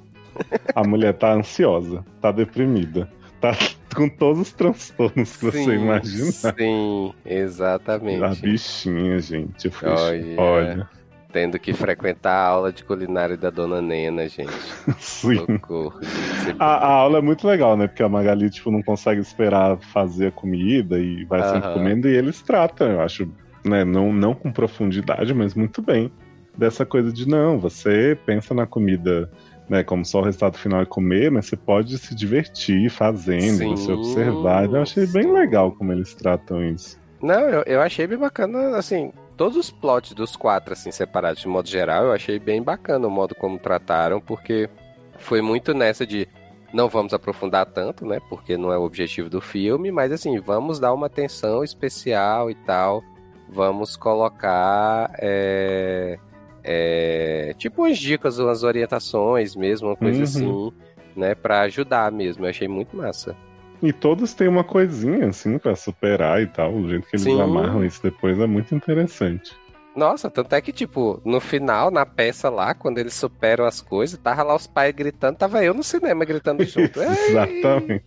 [0.76, 3.52] A mulher tá ansiosa, tá deprimida, tá
[3.96, 6.32] com todos os transtornos que você imagina.
[6.32, 8.24] Sim, exatamente.
[8.24, 9.70] A bichinha, gente.
[9.70, 10.42] Fui, Olha.
[10.42, 10.90] olha
[11.32, 14.52] Tendo que frequentar a aula de culinária da dona Nena, gente.
[15.00, 15.38] sim.
[15.38, 16.00] Socorro.
[16.02, 16.58] gente.
[16.60, 17.88] A, a aula é muito legal, né?
[17.88, 22.16] Porque a Magali, tipo, não consegue esperar fazer a comida e vai sempre comendo e
[22.16, 23.32] eles tratam, eu acho,
[23.64, 23.86] né?
[23.86, 26.12] Não, não com profundidade, mas muito bem.
[26.58, 29.30] Dessa coisa de, não, você pensa na comida,
[29.70, 29.84] né?
[29.84, 33.92] Como só o resultado final é comer, mas você pode se divertir fazendo, Sim, você
[33.92, 34.66] observar.
[34.66, 37.00] Eu achei bem legal como eles tratam isso.
[37.22, 41.48] Não, eu, eu achei bem bacana, assim, todos os plots dos quatro, assim, separados de
[41.48, 44.70] modo geral, eu achei bem bacana o modo como trataram, porque
[45.18, 46.28] foi muito nessa de
[46.74, 50.80] não vamos aprofundar tanto, né, porque não é o objetivo do filme, mas assim, vamos
[50.80, 53.04] dar uma atenção especial e tal,
[53.50, 56.18] vamos colocar, é,
[56.63, 60.24] é, tipo umas dicas, umas orientações mesmo, uma coisa Uhum.
[60.24, 60.71] assim,
[61.15, 63.36] né, pra ajudar mesmo, eu achei muito massa.
[63.84, 66.71] E todos têm uma coisinha, assim, pra superar e tal.
[66.71, 67.41] O jeito que eles Sim.
[67.41, 69.52] amarram isso depois é muito interessante.
[69.95, 74.19] Nossa, tanto é que, tipo, no final, na peça lá, quando eles superam as coisas,
[74.19, 77.02] tava lá os pais gritando, tava eu no cinema gritando junto.
[77.02, 78.06] Exatamente.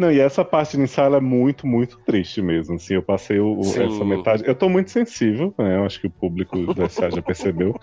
[0.00, 2.74] Não, e essa parte inicial é muito, muito triste mesmo.
[2.76, 4.42] Assim, eu passei o- essa metade.
[4.46, 5.76] Eu tô muito sensível, né?
[5.76, 7.74] Eu acho que o público da SA já percebeu.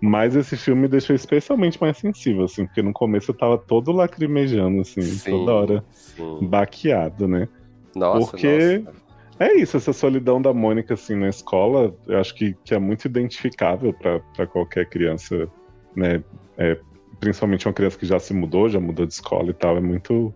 [0.00, 3.92] Mas esse filme me deixou especialmente mais sensível, assim, porque no começo eu tava todo
[3.92, 5.84] lacrimejando, assim, Sim, toda hora
[6.16, 6.48] sim.
[6.48, 7.48] baqueado, né?
[7.94, 9.02] Nossa, Porque- nossa.
[9.40, 13.06] É isso, essa solidão da Mônica, assim, na escola, eu acho que, que é muito
[13.06, 15.48] identificável pra qualquer criança,
[15.96, 16.22] né?
[16.56, 16.78] É,
[17.18, 20.32] principalmente uma criança que já se mudou, já mudou de escola e tal, é muito.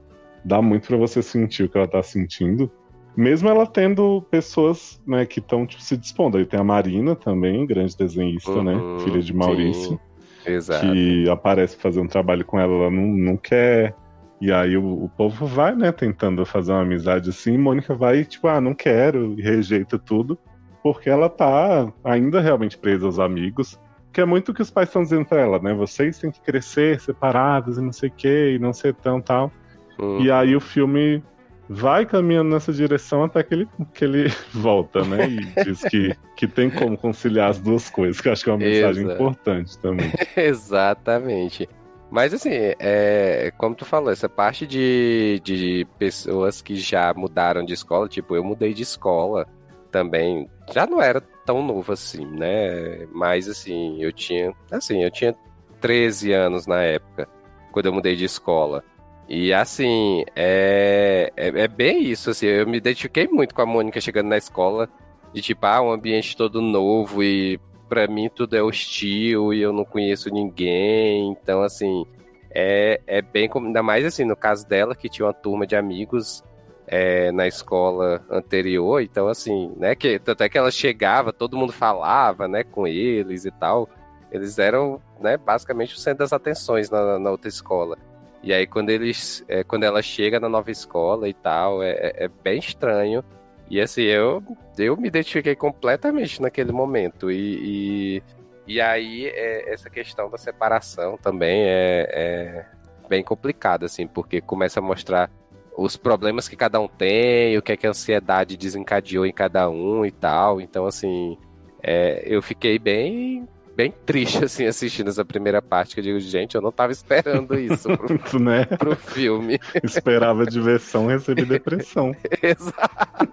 [0.46, 2.70] Dá muito pra você sentir o que ela tá sentindo.
[3.16, 6.38] Mesmo ela tendo pessoas, né, que estão tipo, se dispondo.
[6.38, 8.74] Aí tem a Marina também, grande desenhista, né?
[8.74, 9.98] Uhum, Filha de Maurício
[10.44, 10.86] sim, Exato.
[10.86, 13.94] que aparece fazer um trabalho com ela, ela não, não quer.
[14.40, 18.24] E aí o, o povo vai, né, tentando fazer uma amizade assim, e Mônica vai,
[18.24, 20.38] tipo, ah, não quero, e rejeita tudo,
[20.82, 23.80] porque ela tá ainda realmente presa aos amigos,
[24.12, 25.72] que é muito o que os pais estão dizendo pra ela, né?
[25.74, 29.50] Vocês têm que crescer separados e não sei o que, e não ser tão tal.
[29.98, 30.20] Hum.
[30.20, 31.22] E aí o filme
[31.68, 35.28] vai caminhando nessa direção até que ele, que ele volta, né?
[35.28, 38.52] E diz que, que tem como conciliar as duas coisas, que eu acho que é
[38.52, 39.22] uma mensagem Exato.
[39.22, 40.12] importante também.
[40.36, 41.68] Exatamente.
[42.10, 47.72] Mas assim, é, como tu falou, essa parte de, de pessoas que já mudaram de
[47.72, 49.46] escola, tipo, eu mudei de escola
[49.90, 50.48] também.
[50.72, 53.06] Já não era tão novo assim, né?
[53.12, 54.52] Mas assim, eu tinha.
[54.70, 55.34] Assim, eu tinha
[55.80, 57.28] 13 anos na época,
[57.72, 58.84] quando eu mudei de escola.
[59.28, 64.00] E assim, é, é, é, bem isso, assim, eu me identifiquei muito com a Mônica
[64.00, 64.88] chegando na escola,
[65.32, 67.58] de tipo, ah, um ambiente todo novo e
[67.88, 72.06] para mim tudo é hostil e eu não conheço ninguém, então assim,
[72.50, 76.44] é, é bem, ainda mais assim, no caso dela, que tinha uma turma de amigos
[76.86, 81.72] é, na escola anterior, então assim, né, que tanto é que ela chegava, todo mundo
[81.72, 83.88] falava, né, com eles e tal,
[84.30, 87.98] eles eram, né, basicamente o centro das atenções na, na outra escola.
[88.46, 92.24] E aí quando eles, é, quando ela chega na nova escola e tal, é, é,
[92.26, 93.24] é bem estranho.
[93.68, 94.40] E assim, eu,
[94.78, 97.28] eu me identifiquei completamente naquele momento.
[97.28, 98.22] E, e,
[98.64, 102.66] e aí é, essa questão da separação também é, é
[103.08, 105.28] bem complicada, assim, porque começa a mostrar
[105.76, 109.68] os problemas que cada um tem, o que é que a ansiedade desencadeou em cada
[109.68, 110.60] um e tal.
[110.60, 111.36] Então, assim,
[111.82, 113.44] é, eu fiquei bem
[113.76, 117.58] bem triste, assim, assistindo essa primeira parte, que eu digo, gente, eu não tava esperando
[117.58, 118.64] isso pro, né?
[118.64, 119.60] pro filme.
[119.84, 122.16] Esperava diversão, recebi depressão.
[122.42, 123.28] Exato.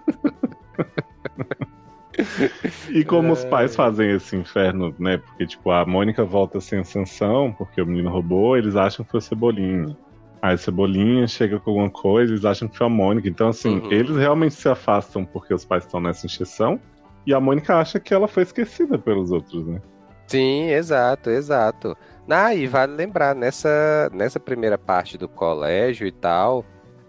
[2.90, 3.32] E como é...
[3.32, 5.16] os pais fazem esse inferno, né?
[5.18, 9.18] Porque, tipo, a Mônica volta sem sanção, porque o menino roubou, eles acham que foi
[9.18, 9.96] o Cebolinha.
[10.42, 13.26] Aí Cebolinha chega com alguma coisa, eles acham que foi a Mônica.
[13.26, 13.90] Então, assim, uhum.
[13.90, 16.78] eles realmente se afastam porque os pais estão nessa injeção.
[17.26, 19.80] E a Mônica acha que ela foi esquecida pelos outros, né?
[20.26, 21.96] Sim, exato, exato.
[22.28, 26.64] Ah, e vale lembrar, nessa, nessa primeira parte do colégio e tal,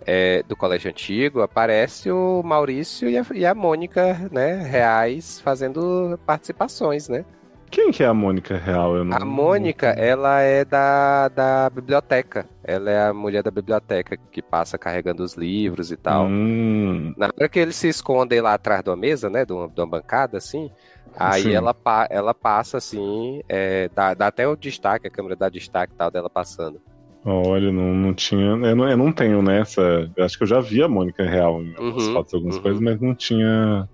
[0.05, 6.19] é, do colégio antigo, aparece o Maurício e a, e a Mônica, né, reais, fazendo
[6.25, 7.25] participações, né?
[7.71, 9.03] Quem que é a Mônica Real?
[9.03, 9.17] Não...
[9.17, 12.47] A Mônica, ela é da, da biblioteca.
[12.63, 16.25] Ela é a mulher da biblioteca que passa carregando os livros e tal.
[16.25, 17.13] Hum.
[17.17, 19.43] Na hora que eles se escondem lá atrás de uma mesa, né?
[19.43, 20.71] De uma, de uma bancada, assim.
[21.17, 21.75] Aí ela,
[22.09, 26.29] ela passa assim, é, dá, dá, até o destaque, a câmera dá destaque tal dela
[26.29, 26.81] passando.
[27.23, 28.41] Olha, não, não tinha.
[28.41, 29.61] Eu não, eu não tenho, né?
[29.61, 32.61] Essa, acho que eu já vi a Mônica Real em algumas uhum, fotos, algumas uhum.
[32.61, 33.89] coisas, mas não tinha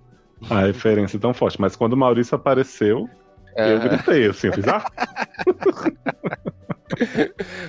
[0.49, 1.62] a referência tão forte.
[1.62, 3.07] Mas quando o Maurício apareceu,
[3.55, 4.84] eu gritei assim, eu fiz, ah!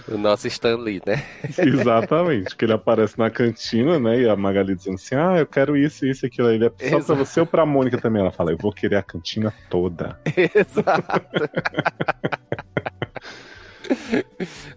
[0.09, 1.25] o nosso Stan Lee, né?
[1.59, 4.21] Exatamente, que ele aparece na cantina, né?
[4.21, 6.51] E a Magali dizendo assim: Ah, eu quero isso, isso, aquilo.
[6.51, 7.05] Ele é só Exato.
[7.07, 8.23] pra você ou pra Mônica também.
[8.23, 10.19] Ela fala: Eu vou querer a cantina toda.
[10.55, 11.23] Exato.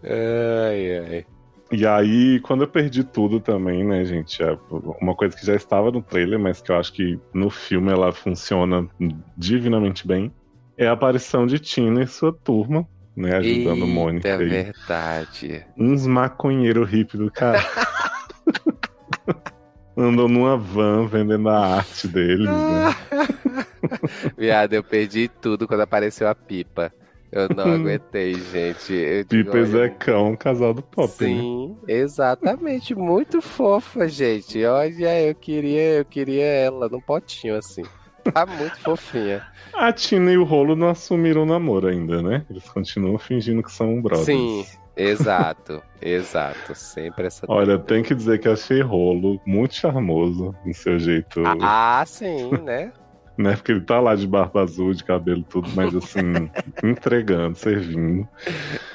[0.03, 1.25] ai, ai.
[1.71, 4.41] E aí, quando eu perdi tudo também, né, gente?
[4.41, 4.58] É
[5.01, 8.12] uma coisa que já estava no trailer, mas que eu acho que no filme ela
[8.12, 8.88] funciona
[9.36, 10.31] divinamente bem.
[10.77, 13.38] É a aparição de Tina e sua turma, né?
[13.38, 14.28] Ajudando Eita, Mônica.
[14.28, 15.65] É verdade.
[15.78, 17.60] Uns maconheiro hippie do cara.
[19.97, 22.95] Andam numa van vendendo a arte deles, né?
[24.38, 26.91] Viado, eu perdi tudo quando apareceu a pipa.
[27.32, 28.93] Eu não aguentei, gente.
[28.93, 31.08] Eu Pipa e Zecão, um casal do pop.
[31.08, 31.30] Né?
[31.30, 31.93] Sim, né?
[31.93, 32.93] exatamente.
[32.93, 34.63] Muito fofa, gente.
[34.65, 37.84] Olha, eu queria, eu queria ela num potinho assim.
[38.33, 39.45] Tá muito fofinha.
[39.73, 42.45] A Tina e o Rolo não assumiram o namoro ainda, né?
[42.49, 44.25] Eles continuam fingindo que são brothers.
[44.25, 46.73] Sim, exato, exato.
[46.75, 47.45] Sempre essa.
[47.47, 51.43] Olha, tem que dizer que achei Rolo muito charmoso no seu jeito.
[51.61, 52.91] Ah, sim, né?
[53.38, 53.55] né?
[53.55, 56.49] Porque ele tá lá de barba azul, de cabelo tudo, mas assim,
[56.83, 58.27] entregando, servindo.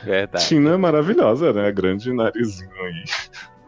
[0.03, 0.47] Verdade.
[0.47, 1.71] Tina é maravilhosa, né?
[1.71, 3.05] Grande narizinho aí,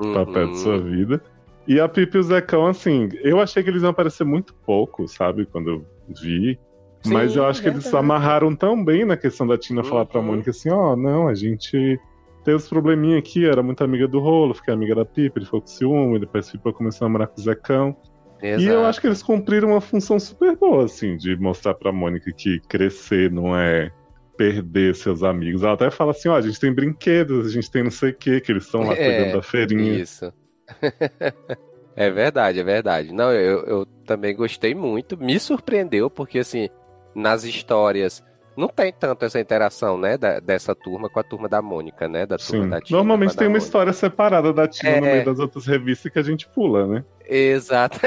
[0.00, 0.14] uhum.
[0.24, 1.22] papel de sua vida.
[1.66, 5.06] E a Pipi e o Zecão, assim, eu achei que eles iam aparecer muito pouco,
[5.06, 5.46] sabe?
[5.46, 6.58] Quando eu vi.
[7.02, 9.88] Sim, mas eu acho que eles amarraram tão bem na questão da Tina uhum.
[9.88, 10.26] falar pra uhum.
[10.26, 12.00] Mônica assim: ó, oh, não, a gente
[12.44, 15.60] teve os probleminha aqui, era muito amiga do rolo, fiquei amiga da Pipa, ele ficou
[15.60, 17.96] com ciúme, depois a Pipa começou a namorar com o Zecão.
[18.40, 18.62] Exato.
[18.62, 22.32] E eu acho que eles cumpriram uma função super boa, assim, de mostrar pra Mônica
[22.32, 23.92] que crescer não é
[24.36, 25.62] perder seus amigos.
[25.62, 28.14] Ela até fala assim, ó, a gente tem brinquedos, a gente tem não sei o
[28.14, 30.00] que, que eles estão lá é, cuidando da feirinha.
[30.00, 30.32] Isso.
[31.96, 33.12] é verdade, é verdade.
[33.12, 36.68] Não, eu, eu também gostei muito, me surpreendeu, porque assim,
[37.14, 38.22] nas histórias
[38.56, 42.26] não tem tanto essa interação, né, da, dessa turma com a turma da Mônica, né,
[42.26, 42.70] da turma Sim.
[42.70, 42.98] da Tina.
[42.98, 43.64] Normalmente tem uma Mônica.
[43.64, 45.00] história separada da Tina é...
[45.00, 47.04] no meio das outras revistas que a gente pula, né?
[47.26, 47.98] Exato.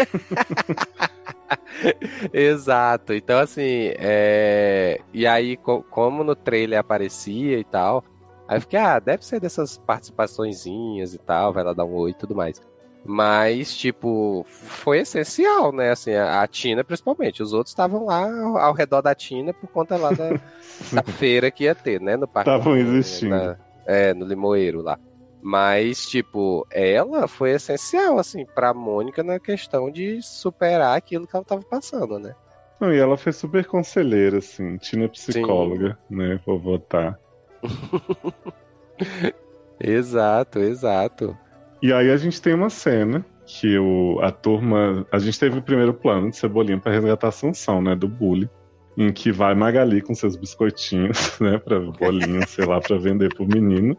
[2.31, 3.13] Exato.
[3.13, 4.99] Então, assim, é...
[5.13, 8.03] e aí, como no trailer aparecia e tal,
[8.47, 12.11] aí eu fiquei, ah, deve ser dessas participaçõezinhas e tal, vai lá dar um oi
[12.11, 12.61] e tudo mais.
[13.07, 15.91] Mas, tipo, foi essencial, né?
[15.91, 17.43] Assim, a, Tina, principalmente.
[17.43, 18.27] Os outros estavam lá
[18.59, 20.29] ao, redor da Tina por conta lá da,
[20.91, 22.17] da feira que ia ter, né?
[22.17, 22.49] No parque.
[22.49, 23.35] Estavam existindo.
[23.35, 23.57] Na...
[23.85, 24.97] É, no limoeiro lá.
[25.39, 31.45] Mas, tipo, ela foi essencial, assim, pra Mônica na questão de superar aquilo que ela
[31.45, 32.33] tava passando, né?
[32.79, 36.39] Não, e ela foi super conselheira, assim, tinha psicóloga, né?
[36.43, 37.19] Vou votar.
[39.79, 41.37] exato, exato.
[41.81, 45.05] E aí a gente tem uma cena que o, a turma.
[45.11, 47.95] A gente teve o primeiro plano de Cebolinha para resgatar a Sansão, né?
[47.95, 48.49] Do bullying.
[48.97, 51.57] Em que vai Magali com seus biscoitinhos, né?
[51.57, 53.97] Pra bolinho, sei lá, pra vender pro menino.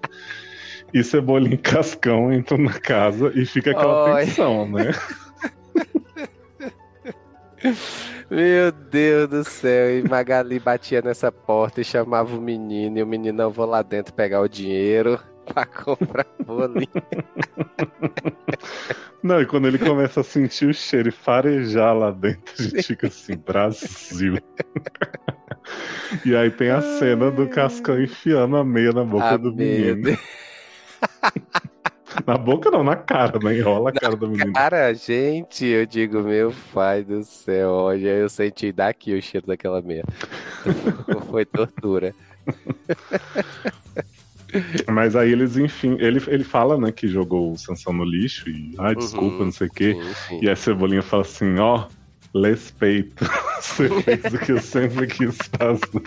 [0.92, 4.24] E Cebolinha e Cascão entram na casa e fica aquela Oi.
[4.24, 4.92] tensão, né?
[8.30, 13.06] Meu Deus do céu, e Magali batia nessa porta e chamava o menino, e o
[13.06, 16.88] menino, eu vou lá dentro pegar o dinheiro pra comprar bolinho.
[19.22, 22.82] Não, e quando ele começa a sentir o cheiro e farejar lá dentro, a gente
[22.82, 24.38] fica assim, Brasil.
[26.24, 29.66] e aí tem a cena do Cascão enfiando a meia na boca Ah, do meu
[29.66, 30.18] menino.
[32.26, 33.58] Na boca não, na cara, né?
[33.58, 34.52] Enrola a cara do menino.
[34.52, 39.82] Cara, gente, eu digo, meu pai do céu, olha, eu senti daqui o cheiro daquela
[39.82, 40.04] meia.
[41.28, 42.14] Foi tortura.
[44.88, 48.74] Mas aí eles, enfim, ele, ele fala, né, que jogou o Sansão no lixo e,
[48.78, 49.94] ai, desculpa, Uhum, não sei o quê.
[49.94, 50.40] sim, sim.
[50.42, 51.86] E a Cebolinha fala assim, ó,
[52.34, 53.24] respeito.
[53.60, 56.02] Você fez o que eu sempre quis fazer.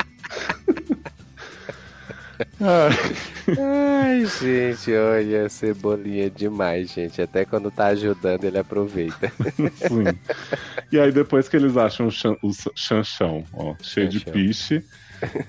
[2.61, 7.21] Ai, gente, olha, cebolinha é demais, gente.
[7.21, 9.31] Até quando tá ajudando, ele aproveita.
[9.75, 10.03] sim.
[10.91, 14.33] E aí depois que eles acham o, chan, o chanchão, ó, cheio de Chanchão.
[14.33, 14.83] piche,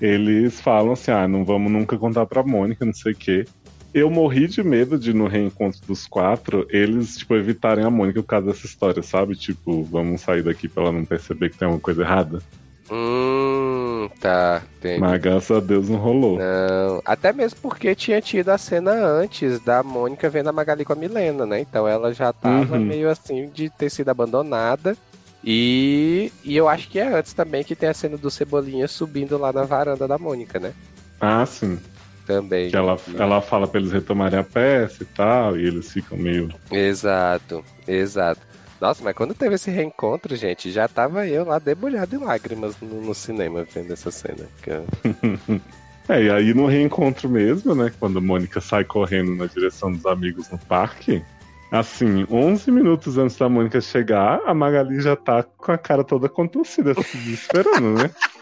[0.01, 3.45] eles falam assim, ah, não vamos nunca contar pra Mônica, não sei o quê.
[3.93, 8.27] Eu morri de medo de no reencontro dos quatro, eles, tipo, evitarem a Mônica por
[8.27, 9.35] causa dessa história, sabe?
[9.35, 12.41] Tipo, vamos sair daqui pra ela não perceber que tem alguma coisa errada.
[12.89, 14.99] Hum, tá, entendi.
[14.99, 16.37] Mas graças a Deus não rolou.
[16.39, 20.93] Não, até mesmo porque tinha tido a cena antes da Mônica vendo a Magali com
[20.93, 21.59] a Milena, né?
[21.59, 22.85] Então ela já tava Uhum.
[22.85, 24.95] meio assim de ter sido abandonada.
[25.43, 29.37] E, e eu acho que é antes também que tem a cena do Cebolinha subindo
[29.37, 30.71] lá na varanda da Mônica, né?
[31.19, 31.79] Ah, sim.
[32.27, 32.69] Também.
[32.69, 36.53] Que ela, ela fala pra eles retomarem a peça e tal, e eles ficam meio.
[36.71, 38.39] Exato, exato.
[38.81, 42.99] Nossa, mas quando teve esse reencontro, gente, já tava eu lá debulhado em lágrimas no,
[42.99, 44.47] no cinema vendo essa cena.
[46.09, 47.93] É, e aí no reencontro mesmo, né?
[47.97, 51.23] Quando a Mônica sai correndo na direção dos amigos no parque,
[51.71, 56.27] assim, 11 minutos antes da Mônica chegar, a Magali já tá com a cara toda
[56.27, 58.09] contorcida, se desesperando, né?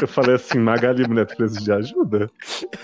[0.00, 2.30] Eu falei assim, Magali, mulher, tu precisa de ajuda.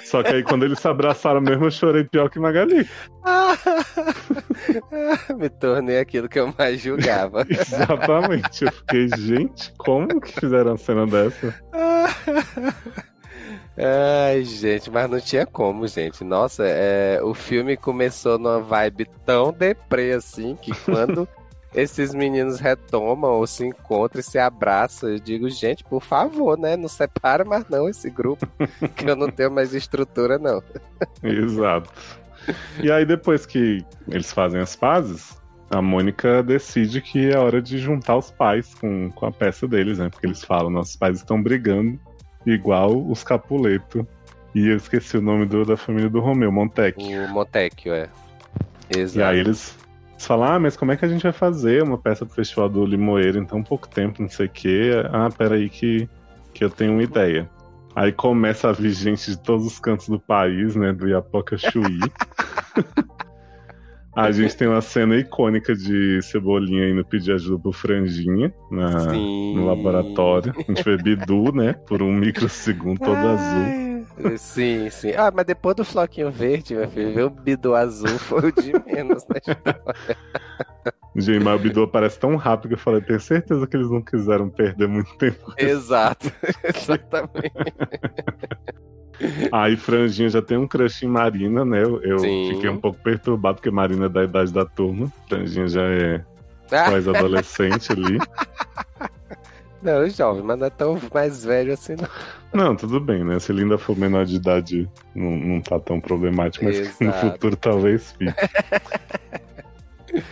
[0.04, 2.88] Só que aí quando eles se abraçaram mesmo, eu chorei pior que Magali.
[5.36, 7.44] Me tornei aquilo que eu mais julgava.
[7.48, 8.64] Exatamente.
[8.64, 11.54] Eu fiquei, gente, como que fizeram uma cena dessa?
[13.82, 16.22] Ai, gente, mas não tinha como, gente.
[16.22, 21.26] Nossa, é, o filme começou numa vibe tão deprê assim que quando
[21.74, 26.76] esses meninos retomam ou se encontram e se abraçam, eu digo, gente, por favor, né?
[26.76, 28.46] Não separa mais não esse grupo,
[28.96, 30.62] que eu não tenho mais estrutura, não.
[31.22, 31.90] Exato.
[32.82, 35.38] E aí, depois que eles fazem as pazes,
[35.70, 39.98] a Mônica decide que é hora de juntar os pais com, com a peça deles,
[39.98, 40.08] né?
[40.08, 41.98] Porque eles falam, nossos pais estão brigando
[42.44, 44.06] igual os Capuleto.
[44.52, 46.98] E eu esqueci o nome do- da família do Romeu, Montec.
[47.00, 48.08] O Montecchio, é.
[48.92, 49.28] E Exato.
[49.30, 49.78] aí eles,
[50.20, 52.68] eles falam, ah, mas como é que a gente vai fazer uma peça pro Festival
[52.68, 54.90] do Limoeiro em tão pouco tempo, não sei o quê?
[55.10, 56.06] Ah, peraí que,
[56.52, 57.48] que eu tenho uma ideia.
[57.96, 62.00] Aí começa a vir gente de todos os cantos do país, né, do Iapoca Chuí.
[64.14, 69.56] a gente tem uma cena icônica de Cebolinha indo pedir ajuda pro Franjinha na, Sim.
[69.56, 70.52] no laboratório.
[70.54, 73.89] A gente vê Bidu, né, por um microsegundo todo azul.
[74.38, 75.12] Sim, sim.
[75.12, 78.72] Ah, mas depois do floquinho verde, meu filho, ver o bidu azul foi o de
[78.86, 80.16] menos na história.
[81.16, 84.00] Gente, mas o Bidu aparece tão rápido que eu falei, tenho certeza que eles não
[84.00, 86.32] quiseram perder muito tempo Exato,
[86.64, 87.52] exatamente.
[89.52, 91.82] Aí Franjinha já tem um crush em Marina, né?
[91.82, 95.12] Eu, eu fiquei um pouco perturbado, porque Marina é da idade da turma.
[95.28, 96.24] Franjinha já é
[96.70, 98.18] Ah, quase adolescente ali.
[99.82, 102.08] Não, jovem, mas não é tão mais velho assim, não.
[102.52, 103.38] Não, tudo bem, né?
[103.38, 107.30] Se ele ainda for menor de idade, não, não tá tão problemático, mas no Exato.
[107.32, 108.34] futuro talvez fique.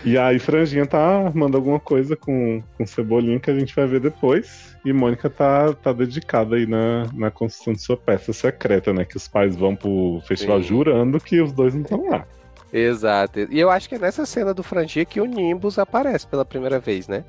[0.05, 4.01] E aí Franjinha tá armando alguma coisa com, com Cebolinha que a gente vai ver
[4.01, 4.77] depois.
[4.85, 9.05] E Mônica tá, tá dedicada aí na, na construção de sua peça secreta, né?
[9.05, 10.69] Que os pais vão pro festival Sim.
[10.69, 12.27] jurando que os dois não estão lá.
[12.73, 13.41] Exato.
[13.51, 16.79] E eu acho que é nessa cena do Frangia que o Nimbus aparece pela primeira
[16.79, 17.25] vez, né?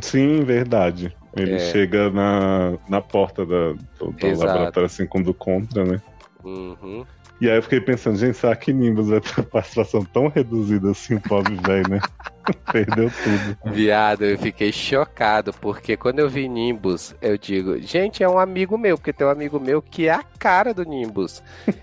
[0.00, 1.14] Sim, verdade.
[1.36, 1.58] Ele É.
[1.58, 6.00] chega na, na porta da, do, do laboratório assim com do contra, né?
[6.44, 7.04] Uhum.
[7.40, 10.90] E aí eu fiquei pensando, gente, será que Nimbus vai ter uma participação tão reduzida
[10.92, 12.00] assim, pobre velho, né?
[12.70, 13.74] Perdeu tudo.
[13.74, 18.78] Viado, eu fiquei chocado, porque quando eu vi Nimbus, eu digo, gente, é um amigo
[18.78, 21.42] meu, porque tem um amigo meu que é a cara do Nimbus.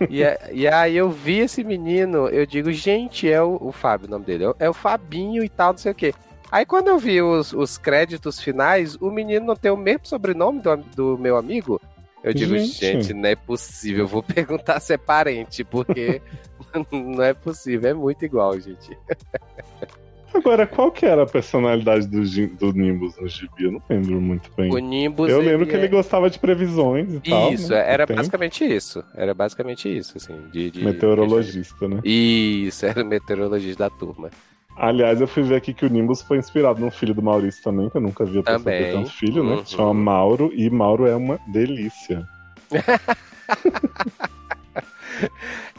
[0.10, 4.08] e, a- e aí eu vi esse menino, eu digo, gente, é o, o Fábio,
[4.08, 6.14] o nome dele, é o Fabinho e tal, não sei o quê.
[6.52, 10.60] Aí quando eu vi os, os créditos finais, o menino não tem o mesmo sobrenome
[10.60, 11.80] do, do meu amigo.
[12.24, 12.76] Eu digo, Gente.
[12.80, 14.06] gente, não é possível.
[14.06, 16.22] Vou perguntar se é parente, porque
[16.92, 17.90] não é possível.
[17.90, 18.96] É muito igual, gente.
[20.34, 22.22] Agora, qual que era a personalidade do,
[22.56, 23.66] do Nimbus no gibi?
[23.66, 24.72] Eu não lembro muito bem.
[24.74, 25.30] O Nimbus.
[25.30, 27.52] eu lembro que é- ele gostava de previsões e tal.
[27.52, 27.84] Isso, né?
[27.86, 29.04] era basicamente isso.
[29.14, 30.40] Era basicamente isso, assim.
[30.52, 32.00] De, de- Meteorologista, né?
[32.06, 34.30] Isso, era o meteorologista da turma.
[34.78, 37.90] Aliás, eu fui ver aqui que o Nimbus foi inspirado num filho do Maurício também,
[37.90, 38.92] que eu nunca vi a pessoa ter Também.
[38.94, 39.56] tanto filho, né?
[39.58, 39.66] Uhum.
[39.66, 42.26] Chama Mauro, e Mauro é uma delícia.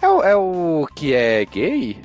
[0.01, 1.97] É, o- é o que é gay?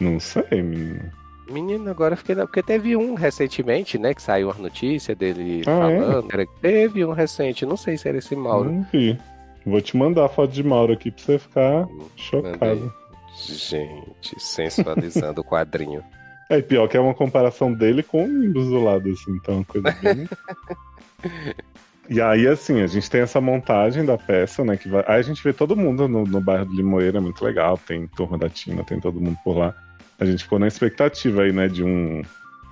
[0.00, 1.10] Não sei, menino.
[1.50, 2.34] Menino, agora eu fiquei.
[2.36, 4.14] Porque teve um recentemente, né?
[4.14, 6.00] Que saiu uma notícia dele Ah, é?
[6.00, 6.28] falando.
[6.32, 6.46] Era...
[6.62, 8.70] Teve um recente, não sei se era esse Mauro.
[8.72, 9.18] Não vi.
[9.66, 11.86] Vou te mandar a foto de Mauro aqui pra você ficar
[12.16, 12.58] chocado.
[12.60, 12.90] Mandei.
[13.36, 16.02] Gente, sensualizando o quadrinho.
[16.46, 19.56] É pior que é uma comparação dele com o Nimbus do lado, assim, então é
[19.56, 20.28] uma coisa bem.
[22.08, 24.76] E aí, assim, a gente tem essa montagem da peça, né?
[24.76, 25.02] Que vai...
[25.06, 27.78] Aí a gente vê todo mundo no, no bairro do Limoeiro, é muito legal.
[27.78, 29.74] Tem turma da Tina, tem todo mundo por lá.
[30.18, 31.66] A gente ficou na expectativa aí, né?
[31.66, 32.22] De um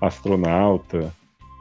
[0.02, 1.10] astronauta,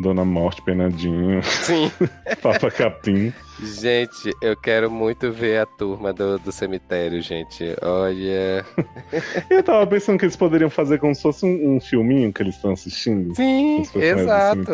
[0.02, 1.92] Dona Morte Penadinho, Sim.
[2.42, 3.32] Papa Capim.
[3.62, 7.76] Gente, eu quero muito ver a turma do, do cemitério, gente.
[7.82, 8.66] Olha.
[9.50, 12.56] Eu tava pensando que eles poderiam fazer como se fosse um, um filminho que eles
[12.56, 13.36] estão assistindo.
[13.36, 14.72] Sim, exato.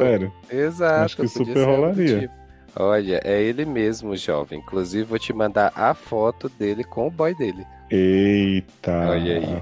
[0.50, 1.04] Exato.
[1.04, 2.22] Acho que super rolaria.
[2.22, 2.34] tipo.
[2.80, 4.60] Olha, é ele mesmo, jovem.
[4.60, 7.66] Inclusive, vou te mandar a foto dele com o boy dele.
[7.90, 9.10] Eita!
[9.10, 9.62] Olha aí.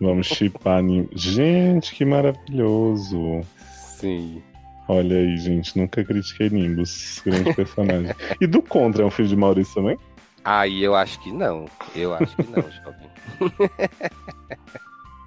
[0.00, 0.82] Vamos chipar.
[1.12, 3.42] Gente, que maravilhoso!
[3.70, 4.42] Sim.
[4.88, 8.14] Olha aí, gente, nunca critiquei Nimbus, grande personagem.
[8.40, 9.98] e do Contra é um filho de Maurício também?
[10.44, 11.66] Aí eu acho que não.
[11.94, 13.10] Eu acho que não, jovem.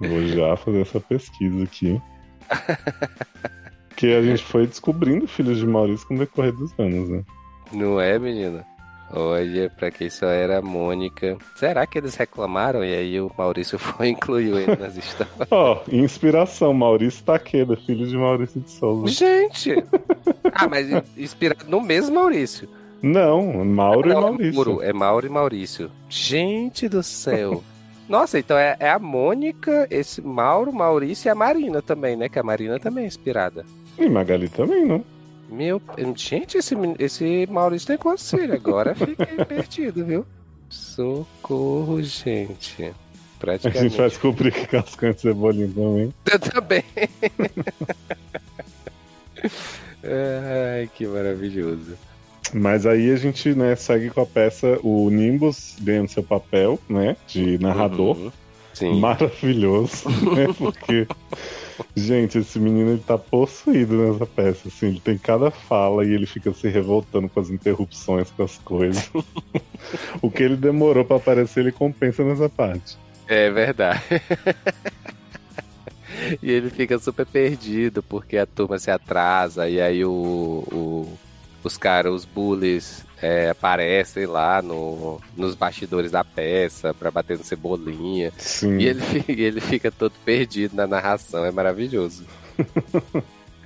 [0.00, 2.00] Vou já fazer essa pesquisa aqui.
[3.90, 7.22] Porque a gente foi descobrindo filhos de Maurício com o decorrer dos anos, né?
[7.70, 8.66] Não é, menina?
[9.12, 11.36] Olha, pra quem só era a Mônica.
[11.56, 15.34] Será que eles reclamaram e aí o Maurício foi e incluiu ele nas histórias?
[15.50, 19.08] Ó, inspiração, Maurício Taqueda, filho de Maurício de Souza.
[19.08, 19.74] Gente!
[20.52, 20.86] Ah, mas
[21.16, 22.68] inspirado no mesmo Maurício.
[23.02, 24.50] Não, Mauro e Não, Maurício.
[24.50, 25.90] É, Mauro, é Mauro e Maurício.
[26.08, 27.64] Gente do céu.
[28.08, 32.28] Nossa, então é, é a Mônica, esse Mauro, Maurício e a Marina também, né?
[32.28, 33.64] Que a Marina também é inspirada.
[33.98, 35.04] E Magali também, não?
[35.50, 35.82] Meu,
[36.14, 38.54] gente, esse, esse Maurício tem filhos?
[38.54, 40.24] Agora fiquei perdido, viu?
[40.68, 42.84] Socorro, gente.
[42.84, 42.94] A
[43.40, 43.82] Praticamente.
[43.82, 46.14] gente vai descobrir que Cascante Cebolinha também.
[46.30, 46.84] Eu também.
[50.04, 51.98] Ai, que maravilhoso.
[52.52, 57.16] Mas aí a gente, né, segue com a peça o Nimbus ganhando seu papel, né,
[57.26, 58.16] de narrador.
[58.16, 58.32] Uhum.
[58.74, 58.98] Sim.
[59.00, 61.06] Maravilhoso, né, porque,
[61.94, 66.26] gente, esse menino ele tá possuído nessa peça, assim, ele tem cada fala e ele
[66.26, 69.10] fica se revoltando com as interrupções, com as coisas.
[70.22, 72.96] o que ele demorou pra aparecer, ele compensa nessa parte.
[73.26, 74.02] É verdade.
[76.42, 81.18] e ele fica super perdido porque a turma se atrasa e aí o, o-
[81.62, 87.44] os caras, os bullies, é, aparecem lá no, nos bastidores da peça pra bater no
[87.44, 88.32] cebolinha.
[88.38, 88.78] Sim.
[88.78, 92.24] E ele, ele fica todo perdido na narração, é maravilhoso.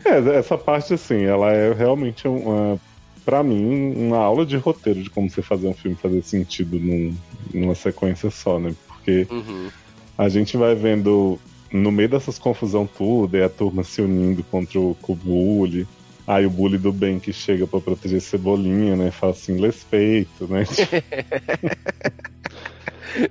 [0.07, 2.79] É, essa parte, assim, ela é realmente uma,
[3.25, 7.17] pra mim, uma aula de roteiro de como você fazer um filme fazer sentido num-
[7.55, 8.75] numa sequência só, né?
[8.87, 9.71] Porque Uhum.
[10.19, 11.41] a gente vai vendo
[11.73, 15.89] no meio dessas confusão tudo, e a turma se unindo contra o, bully.
[16.27, 19.11] Aí o bully do bem que chega pra proteger Cebolinha, né?
[19.11, 20.64] Fala assim, respeito, né?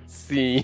[0.08, 0.64] Sim.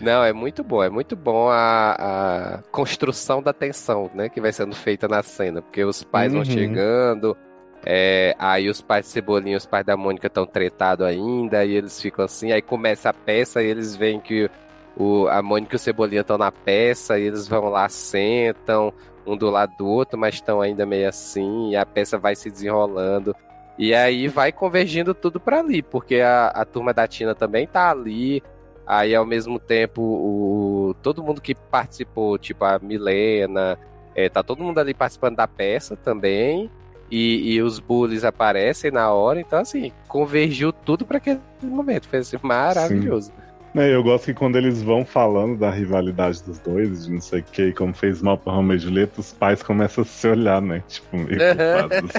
[0.00, 4.52] Não, é muito bom, é muito bom a, a construção da tensão, né, que vai
[4.52, 6.42] sendo feita na cena, porque os pais Uhum.
[6.42, 7.36] vão chegando,
[7.84, 12.00] é, aí os pais de Cebolinha, os pais da Mônica estão tretados ainda, e eles
[12.00, 14.50] ficam assim, aí começa a peça e eles veem que
[14.96, 18.92] o, a Mônica e o Cebolinha estão na peça, e eles vão lá, sentam,
[19.26, 22.50] um do lado do outro, mas estão ainda meio assim, e a peça vai se
[22.50, 23.34] desenrolando.
[23.78, 27.90] E aí vai convergindo tudo pra ali, porque a, a turma da Tina também tá
[27.90, 28.42] ali.
[28.86, 33.78] Aí ao mesmo tempo, o, todo mundo que participou, tipo a Milena,
[34.14, 36.70] é, tá todo mundo ali participando da peça também.
[37.10, 42.08] e, e os bullies aparecem na hora, então assim, convergiu tudo para aquele momento.
[42.08, 43.32] Foi assim, maravilhoso.
[43.38, 43.45] É,
[43.82, 47.42] eu gosto que quando eles vão falando da rivalidade dos dois, de não sei o
[47.42, 50.82] que, como fez mal pra Romeo e Julieta, os pais começam a se olhar, né?
[50.88, 52.12] Tipo, meio culpados.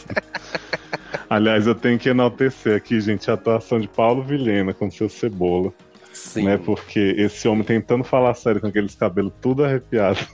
[1.29, 5.73] Aliás, eu tenho que enaltecer aqui, gente, a atuação de Paulo Vilhena com seu cebola.
[6.13, 6.43] Sim.
[6.43, 6.57] Né?
[6.57, 10.19] Porque esse homem tentando falar sério com aqueles cabelos tudo arrepiado.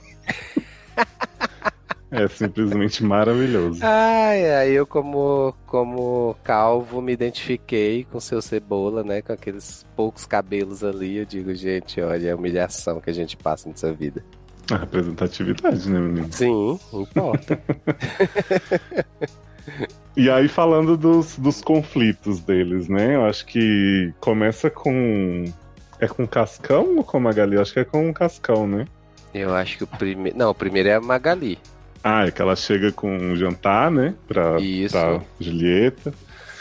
[2.10, 3.80] é simplesmente maravilhoso.
[3.82, 9.22] Ai, ai, eu como, como calvo me identifiquei com seu cebola, né?
[9.22, 11.18] Com aqueles poucos cabelos ali.
[11.18, 14.24] Eu digo, gente, olha a humilhação que a gente passa nessa vida.
[14.70, 16.32] A representatividade, né, menino?
[16.32, 17.60] Sim, importa.
[20.16, 23.16] E aí, falando dos, dos conflitos deles, né?
[23.16, 25.44] Eu acho que começa com.
[25.98, 27.56] É com Cascão ou com Magali?
[27.56, 28.86] Eu acho que é com Cascão, né?
[29.34, 30.38] eu acho que o primeiro.
[30.38, 31.58] Não, o primeiro é a Magali.
[32.04, 34.14] Ah, é que ela chega com um jantar, né?
[34.28, 34.92] Pra, Isso.
[34.92, 36.12] pra Julieta.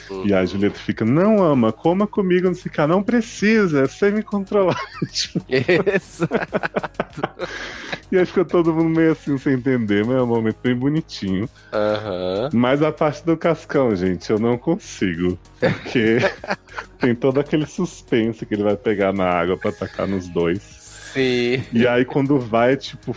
[0.09, 0.25] Uhum.
[0.25, 2.87] E a Julieta fica, não, ama, coma comigo, não que.
[2.87, 4.79] Não precisa, é sem me controlar.
[5.11, 6.27] Isso.
[8.13, 11.49] E aí fica todo mundo meio assim, sem entender, mas é um momento bem bonitinho.
[11.73, 12.47] Aham.
[12.53, 15.35] Mas a parte do Cascão, gente, eu não consigo.
[15.59, 16.17] Porque
[17.01, 20.82] tem todo aquele suspense que ele vai pegar na água pra atacar nos dois.
[21.14, 21.64] Sim.
[21.72, 23.16] E aí quando vai, tipo,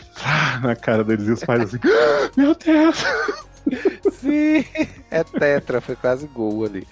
[0.63, 3.03] na cara deles e os pais assim, "Ah, meu Deus!
[4.13, 4.65] Sim.
[5.11, 6.87] É tetra, foi quase gol ali.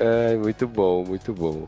[0.00, 1.64] Ai, muito bom, muito bom.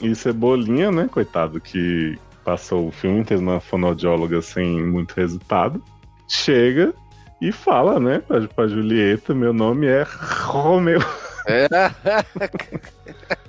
[0.00, 5.82] E Cebolinha, né, coitado, que passou o filme inteiro na fonoaudióloga sem muito resultado,
[6.28, 6.92] chega
[7.40, 10.04] e fala, né, pra, pra Julieta, meu nome é
[10.44, 11.00] Romeu.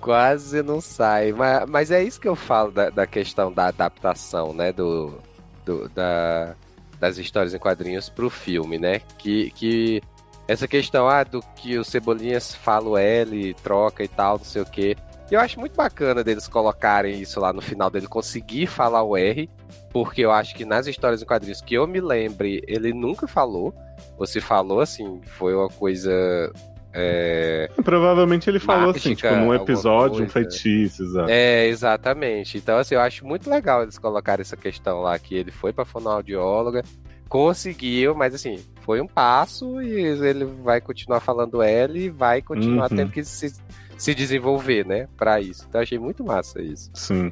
[0.00, 1.32] Quase não sai.
[1.32, 4.72] Mas, mas é isso que eu falo da, da questão da adaptação, né?
[4.72, 5.18] Do,
[5.64, 6.54] do- da,
[6.98, 9.00] das histórias em quadrinhos pro filme, né?
[9.18, 10.02] Que, que
[10.48, 14.62] essa questão ah, do que o Cebolinhas fala o L, troca e tal, não sei
[14.62, 14.96] o quê.
[15.30, 19.48] Eu acho muito bacana deles colocarem isso lá no final, dele conseguir falar o R,
[19.90, 23.74] porque eu acho que nas histórias em quadrinhos que eu me lembre, ele nunca falou.
[24.18, 26.52] Ou se falou, assim, foi uma coisa.
[26.94, 31.30] É, Provavelmente ele falou assim, tipo, num episódio, um feitiço, exato.
[31.30, 32.58] É, exatamente.
[32.58, 35.84] Então, assim, eu acho muito legal eles colocarem essa questão lá, que ele foi pra
[35.84, 36.82] fonoaudióloga,
[37.28, 42.90] conseguiu, mas assim, foi um passo e ele vai continuar falando L e vai continuar
[42.90, 42.96] Uhum.
[42.98, 43.54] tendo que se,
[44.02, 45.64] se desenvolver, né, pra isso.
[45.68, 46.90] Então, achei muito massa isso.
[46.92, 47.30] Sim.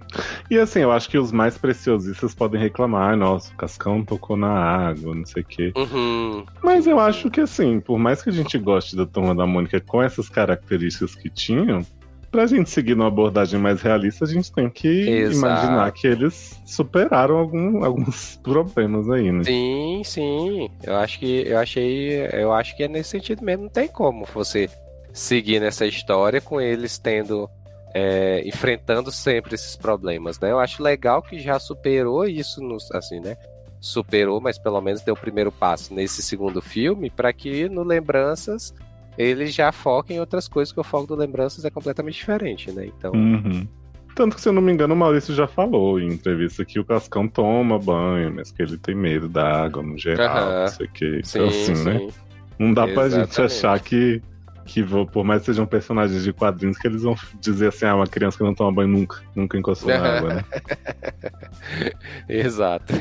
[0.48, 4.36] E assim, eu acho que os mais preciosistas podem reclamar, "Ai, nossa, o Cascão tocou
[4.36, 5.72] na água, não sei o quê.
[5.76, 6.44] Uhum.
[6.62, 9.80] Mas eu acho que assim, por mais que a gente goste da Turma da Mônica
[9.80, 11.84] com essas características que tinham,
[12.30, 15.36] pra gente seguir numa abordagem mais realista, a gente tem que Exato.
[15.38, 19.42] imaginar que eles superaram algum- alguns problemas aí, né?
[19.42, 20.70] Sim, sim.
[20.84, 23.64] Eu acho que eu achei, eu acho que é nesse sentido mesmo.
[23.64, 24.70] Não tem como você
[25.12, 27.48] seguir nessa história com eles tendo
[27.94, 30.50] é, enfrentando sempre esses problemas, né?
[30.50, 33.36] Eu acho legal que já superou isso, nos, assim, né?
[33.80, 38.74] Superou, mas pelo menos deu o primeiro passo nesse segundo filme para que no Lembranças
[39.18, 42.86] eles já foquem em outras coisas, que o foco do Lembranças é completamente diferente, né?
[42.86, 43.66] Então, Uhum.
[44.14, 46.84] Tanto que, se eu não me engano, o Maurício já falou em entrevista que o
[46.84, 50.60] Cascão toma banho, mas que ele tem medo da água no geral, Aham.
[50.60, 51.22] não sei o que.
[51.24, 51.84] Então, assim, sim.
[51.84, 52.08] né?
[52.58, 53.40] Não dá pra gente Exatamente.
[53.40, 54.20] achar que,
[54.64, 54.82] que
[55.12, 58.38] por mais que sejam personagens de quadrinhos, que eles vão dizer assim, ah, uma criança
[58.38, 60.44] que não toma banho nunca, nunca encostou na água, né?
[62.28, 62.92] Exato.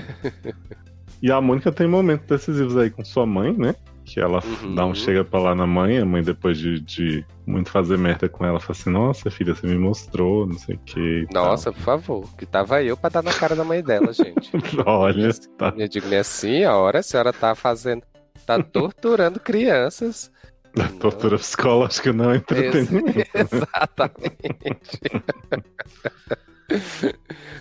[1.22, 3.76] E a Mônica tem momentos decisivos aí com sua mãe, né?
[4.06, 4.74] Que ela Uhum.
[4.74, 8.28] dá um chega pra lá na mãe, a mãe, depois de, de muito fazer merda
[8.28, 11.28] com ela, fala assim: Nossa, filha, você me mostrou, não sei o que.
[11.32, 12.36] Nossa, por favor.
[12.36, 14.50] Que tava eu pra dar na cara da mãe dela, gente.
[14.84, 15.74] Olha, tá.
[15.78, 18.02] Eu digo assim, a hora a senhora tá fazendo.
[18.48, 20.32] Tá torturando crianças.
[21.00, 23.18] Tortura psicológica não é Ex- entretenimento.
[23.20, 23.26] né?
[23.34, 25.00] Exatamente.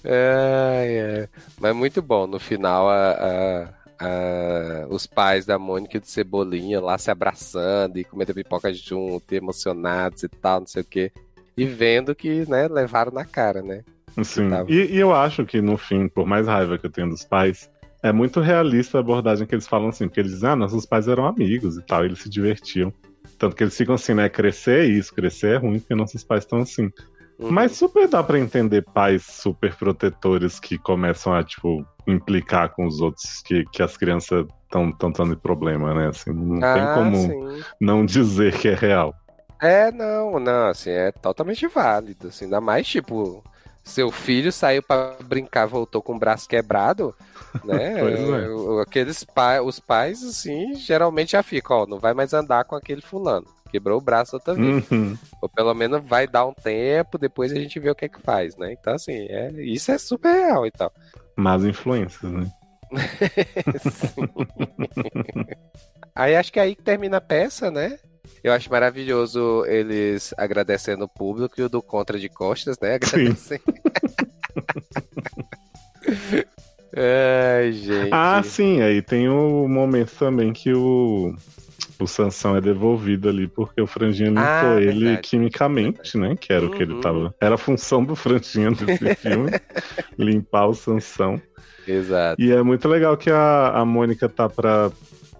[0.04, 1.28] Ai, ai.
[1.60, 2.26] Mas muito bom.
[2.26, 3.68] No final, a, a-
[4.00, 9.32] a- os pais da Mônica e do Cebolinha lá se abraçando e comendo pipoca junto,
[9.32, 11.10] e emocionados e tal, não sei o quê.
[11.56, 13.82] E vendo que, né, levaram na cara, né?
[14.16, 14.70] Assim, Tava.
[14.70, 17.68] e, e eu acho que, no fim, por mais raiva que eu tenho dos pais,
[18.02, 21.08] é muito realista a abordagem que eles falam assim, porque eles dizem, ah, nossos pais
[21.08, 22.92] eram amigos e tal, eles se divertiam.
[23.38, 24.28] Tanto que eles ficam assim, né?
[24.28, 26.90] Crescer é isso, crescer é ruim, porque nossos pais estão assim.
[27.38, 27.50] Uhum.
[27.52, 33.00] Mas super dá pra entender pais super protetores que começam a, tipo, implicar com os
[33.00, 36.08] outros que, que as crianças estão tendo problema, né?
[36.08, 37.62] Assim, não tem Ah, como sim.
[37.80, 39.14] não dizer que é real.
[39.60, 43.42] É, não, não, assim, é totalmente válido, assim, ainda mais, tipo,
[43.88, 47.14] seu filho saiu para brincar, voltou com o braço quebrado,
[47.64, 47.88] né?
[48.08, 48.82] É.
[48.82, 53.00] Aqueles pa os pais, assim, geralmente já ficam, ó, não vai mais andar com aquele
[53.00, 53.46] fulano.
[53.70, 54.90] Quebrou o braço outra vez.
[54.90, 55.16] Uhum.
[55.42, 58.20] Ou pelo menos vai dar um tempo, depois a gente vê o que é que
[58.20, 58.72] faz, né?
[58.72, 60.92] Então, assim, é, isso é super real e tal.
[61.36, 62.50] Más influências, né?
[66.14, 67.98] Aí acho que aí que termina a peça, né?
[68.42, 72.94] Eu acho maravilhoso eles agradecendo o público e o do Contra de Costas, né?
[72.94, 73.62] Agradecendo.
[76.96, 78.10] Ai, gente.
[78.10, 81.36] Ah, sim, aí tem o momento também que o,
[82.00, 85.28] o Sansão é devolvido ali porque o Franjinha limpou Ah, ele verdade.
[85.28, 86.36] quimicamente, né?
[86.36, 87.00] Que era o que ele Uhum.
[87.00, 87.34] tava.
[87.40, 89.50] Era a função do Franjinha nesse filme,
[90.18, 91.40] limpar o Sansão.
[91.86, 92.40] Exato.
[92.40, 94.90] E é muito legal que a, a Mônica tá pra.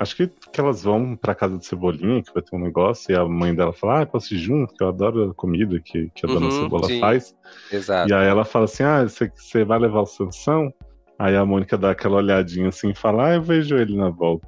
[0.00, 3.16] Acho que, que elas vão pra casa de Cebolinha, que vai ter um negócio, e
[3.16, 6.24] a mãe dela fala: Ah, posso ir junto, que eu adoro a comida que, que
[6.24, 7.00] a dona Uhum, Cebola sim.
[7.00, 7.34] faz.
[7.70, 8.08] Exato.
[8.08, 10.72] E aí ela fala assim: Ah, você vai levar o Sansão?
[11.18, 14.46] Aí a Mônica dá aquela olhadinha assim e fala: Ah, eu vejo ele na volta.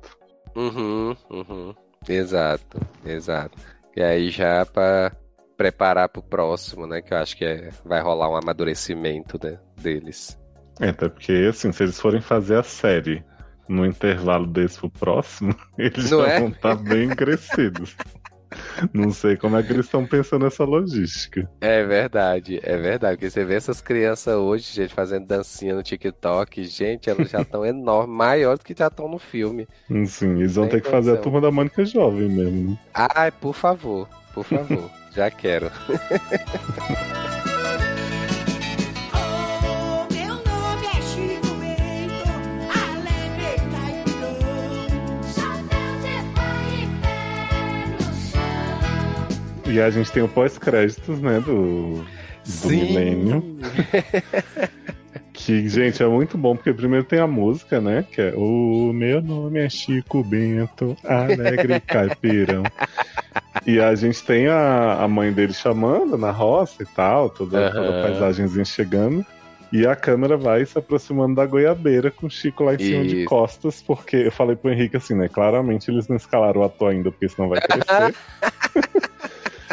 [0.57, 1.75] Uhum, uhum.
[2.09, 3.57] Exato, exato.
[3.97, 5.13] E aí já pra
[5.57, 7.03] preparar pro próximo, né?
[7.03, 10.39] Que eu acho que é- vai rolar um amadurecimento né, deles.
[10.81, 13.23] É, até porque, assim, se eles forem fazer a série
[13.69, 16.41] no intervalo desse pro próximo, eles Não já é?
[16.41, 17.95] vão estar bem crescidos.
[18.93, 21.49] Não sei como é que eles estão pensando nessa logística.
[21.61, 23.17] É verdade, é verdade.
[23.17, 27.65] Porque você vê essas crianças hoje, gente, fazendo dancinha no TikTok, gente, elas já estão
[27.65, 29.69] enormes, maiores do que já estão no filme.
[29.91, 32.79] Assim, eles vão Sem ter que fazer a turma da Mônica jovem mesmo.
[32.95, 35.71] Ai, por favor, por favor, já quero.
[49.71, 52.05] E a gente tem o pós-créditos, né, do,
[52.63, 53.59] do milênio.
[55.33, 58.05] Que, gente, é muito bom, porque primeiro tem a música, né?
[58.13, 62.63] Que é O meu nome é Chico Bento, alegre caipirão.
[63.65, 68.01] E a gente tem a, a mãe dele chamando na roça e tal, toda, toda
[68.01, 69.25] a paisagenzinha chegando.
[69.73, 73.21] E a câmera vai se aproximando da goiabeira com o Chico lá em cima de
[73.21, 73.25] Isso.
[73.27, 75.29] costas, porque eu falei pro Henrique assim, né?
[75.29, 78.15] Claramente eles não escalaram o ator ainda, porque senão vai crescer.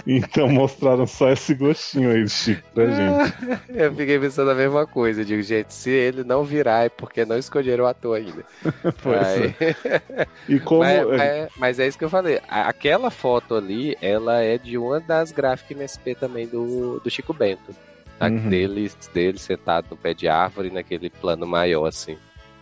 [0.08, 3.34] então mostraram só esse gostinho aí do Chico pra gente.
[3.70, 5.22] Eu fiquei pensando a mesma coisa.
[5.22, 8.44] Eu digo, gente, se ele não virar é porque não escolheram o ator ainda.
[9.04, 10.28] Pois Aí- é.
[10.48, 10.82] E como.
[10.82, 12.40] Mas, mas- mas é isso que eu falei.
[12.48, 17.76] Aquela foto ali, ela é de uma das gráficas MSP também do, do Chico Bento.
[18.20, 18.50] A Uhum.
[18.50, 22.18] dele, dele sentado no pé de árvore, naquele plano maior, assim.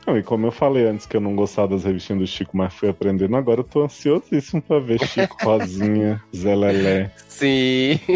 [0.05, 2.73] Não, e como eu falei antes que eu não gostava das revistinhas do Chico, mas
[2.73, 7.11] fui aprendendo agora, eu tô ansiosíssimo pra ver Chico, Rosinha, Zé Lelé.
[7.27, 7.99] Sim!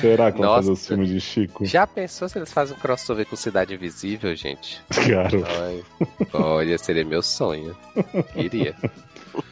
[0.00, 1.64] Será que vão fazer os filmes de Chico?
[1.64, 4.82] Já pensou se eles fazem um crossover com Cidade Invisível, gente?
[4.90, 5.82] Ai,
[6.34, 7.74] olha, seria meu sonho.
[8.34, 8.74] Queria.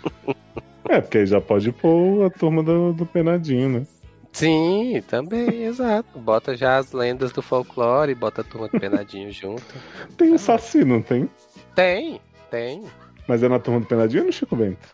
[0.90, 3.86] é, porque aí já pode pôr a turma do, do Penadinho, né?
[4.32, 6.18] Sim, também, exato.
[6.18, 9.62] Bota já as lendas do folclore, bota a turma do Penadinho junto.
[10.16, 11.28] Tem o Saci, não tem?
[11.74, 12.20] Tem,
[12.50, 12.82] tem.
[13.28, 14.88] Mas é na turma do Penadinho ou no Chico Bento?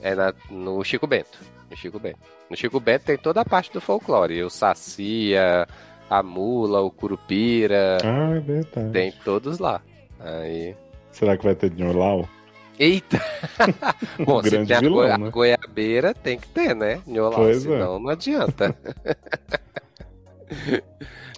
[0.00, 1.38] É na- no Chico Bento.
[1.70, 2.18] No Chico Bento.
[2.48, 4.42] No Chico Bento tem toda a parte do folclore.
[4.42, 5.66] O Saci, a,
[6.08, 7.98] a mula, o curupira.
[8.04, 8.90] Ah, é verdade.
[8.92, 9.80] Tem todos lá.
[10.20, 10.74] Aí.
[11.10, 12.28] Será que vai ter Nholau?
[12.78, 13.20] Eita!
[14.24, 15.30] Bom, se tem a, vilão, goi- a né?
[15.30, 17.00] goiabeira, tem que ter, né?
[17.06, 17.60] Nholau, Pois é.
[17.70, 18.74] senão não adianta.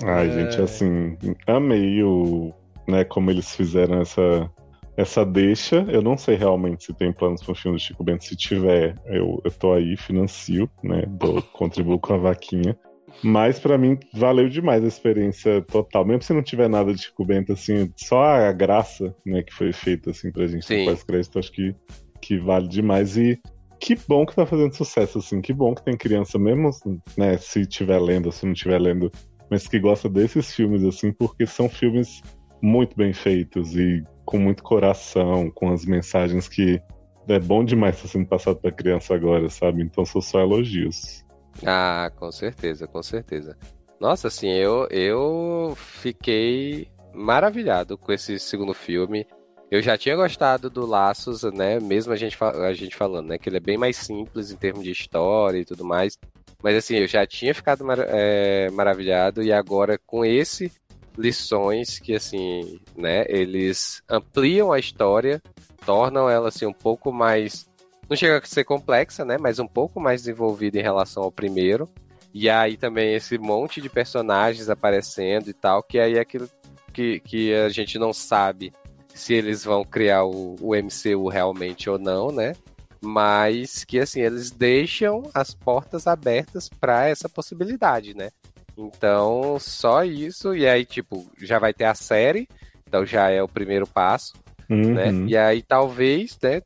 [0.02, 0.30] Ai, É.
[0.30, 1.16] gente, assim,
[1.46, 2.52] amei o,
[2.88, 4.50] né, como eles fizeram essa,
[4.96, 5.86] essa deixa.
[5.88, 8.24] Eu não sei realmente se tem planos para o filme do Chico Bento.
[8.24, 12.76] Se tiver, eu, eu tô aí, financio, né, dou, contribuo com a vaquinha.
[13.22, 16.04] Mas pra mim valeu demais a experiência total.
[16.04, 19.72] Mesmo se não tiver nada de Chico Bento, assim, só a graça, né, que foi
[19.72, 21.74] feita, assim, pra gente no pós-crédito, acho que,
[22.20, 23.16] que vale demais.
[23.16, 23.40] E
[23.80, 26.70] que bom que tá fazendo sucesso, assim, que bom que tem criança mesmo,
[27.16, 29.10] né, se tiver lendo, se não tiver lendo,
[29.50, 32.22] mas que gosta desses filmes, assim, porque são filmes
[32.62, 36.80] muito bem feitos e com muito coração, com as mensagens que
[37.28, 39.82] é bom demais estar sendo passado pra criança agora, sabe?
[39.82, 41.24] Então são só elogios.
[41.64, 43.56] Ah, com certeza, com certeza.
[44.00, 49.26] Nossa, assim, eu, eu fiquei maravilhado com esse segundo filme.
[49.70, 51.80] Eu já tinha gostado do Laços, né?
[51.80, 53.38] Mesmo a gente, a gente falando, né?
[53.38, 56.18] Que ele é bem mais simples em termos de história e tudo mais.
[56.62, 60.70] Mas assim, eu já tinha ficado mar- é, maravilhado e agora com esse
[61.18, 63.24] lições que assim, né?
[63.28, 65.42] Eles ampliam a história,
[65.84, 67.66] tornam ela assim um pouco mais
[68.08, 69.36] não chega a ser complexa, né?
[69.38, 71.88] Mas um pouco mais desenvolvida em relação ao primeiro.
[72.32, 76.48] E aí também esse monte de personagens aparecendo e tal, que aí é aquilo
[76.92, 78.72] que, que a gente não sabe
[79.14, 82.54] se eles vão criar o, o MCU realmente ou não, né?
[83.00, 88.30] Mas que assim, eles deixam as portas abertas para essa possibilidade, né?
[88.76, 92.46] Então, só isso, e aí, tipo, já vai ter a série,
[92.86, 94.34] então já é o primeiro passo,
[94.68, 95.10] né?
[95.10, 95.26] Uhum.
[95.28, 96.62] E aí, talvez, né,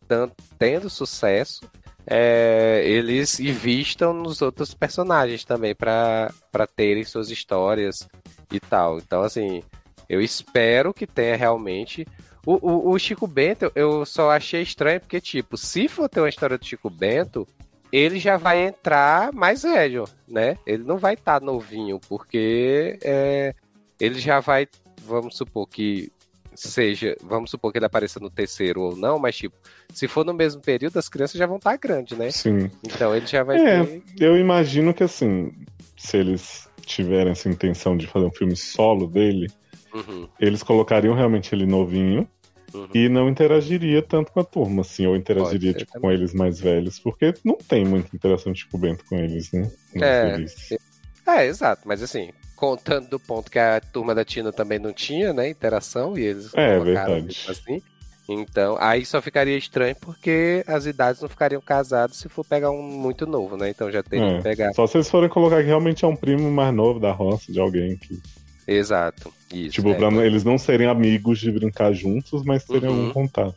[0.59, 1.61] tendo sucesso,
[2.07, 6.33] é, eles invistam nos outros personagens também para
[6.75, 8.09] terem suas histórias
[8.53, 8.99] e tal.
[8.99, 9.63] Então, assim,
[10.09, 12.07] eu espero que tenha realmente.
[12.45, 16.29] O, o, o Chico Bento, eu só achei estranho porque, tipo, se for ter uma
[16.29, 17.47] história do Chico Bento,
[17.93, 20.57] ele já vai entrar mais velho, né?
[20.67, 23.55] Ele não vai estar novinho, porque é,
[24.01, 24.67] ele já vai,
[25.03, 26.11] vamos supor que
[26.55, 29.57] seja, vamos supor que ele apareça no terceiro ou não, mas tipo,
[29.95, 32.31] se for no mesmo período, as crianças já vão estar grandes, né?
[32.31, 32.71] Sim.
[32.85, 34.03] Então ele já vai É, ter.
[34.21, 35.53] eu imagino que assim,
[35.97, 39.49] se eles tiverem essa intenção de fazer um filme solo dele,
[39.93, 42.29] Uhum, eles colocariam realmente ele novinho
[42.73, 42.89] uhum.
[42.95, 47.01] e não interagiria tanto com a turma, assim, ou interagiria tipo, com eles mais velhos,
[47.01, 49.69] porque não tem muita interação de Chico Bento com eles, né?
[49.95, 50.79] Não É, se-
[51.27, 52.31] É, exato, mas assim,
[52.61, 56.53] contando do ponto que a turma da Tina também não tinha, né, interação, e eles
[56.55, 57.41] É, colocaram verdade.
[57.49, 57.83] assim.
[58.29, 62.81] Então, aí só ficaria estranho porque as idades não ficariam casadas se for pegar um
[62.81, 63.71] muito novo, né?
[63.71, 64.73] Então já teria É, que pegar.
[64.73, 67.59] Só se eles forem colocar que realmente é um primo mais novo da roça, de
[67.59, 68.21] alguém que.
[68.69, 69.33] Exato.
[69.53, 69.73] Isso.
[69.73, 73.01] Tipo, é, pra eles não serem amigos de brincar juntos, mas terem Uhum.
[73.09, 73.57] algum contato.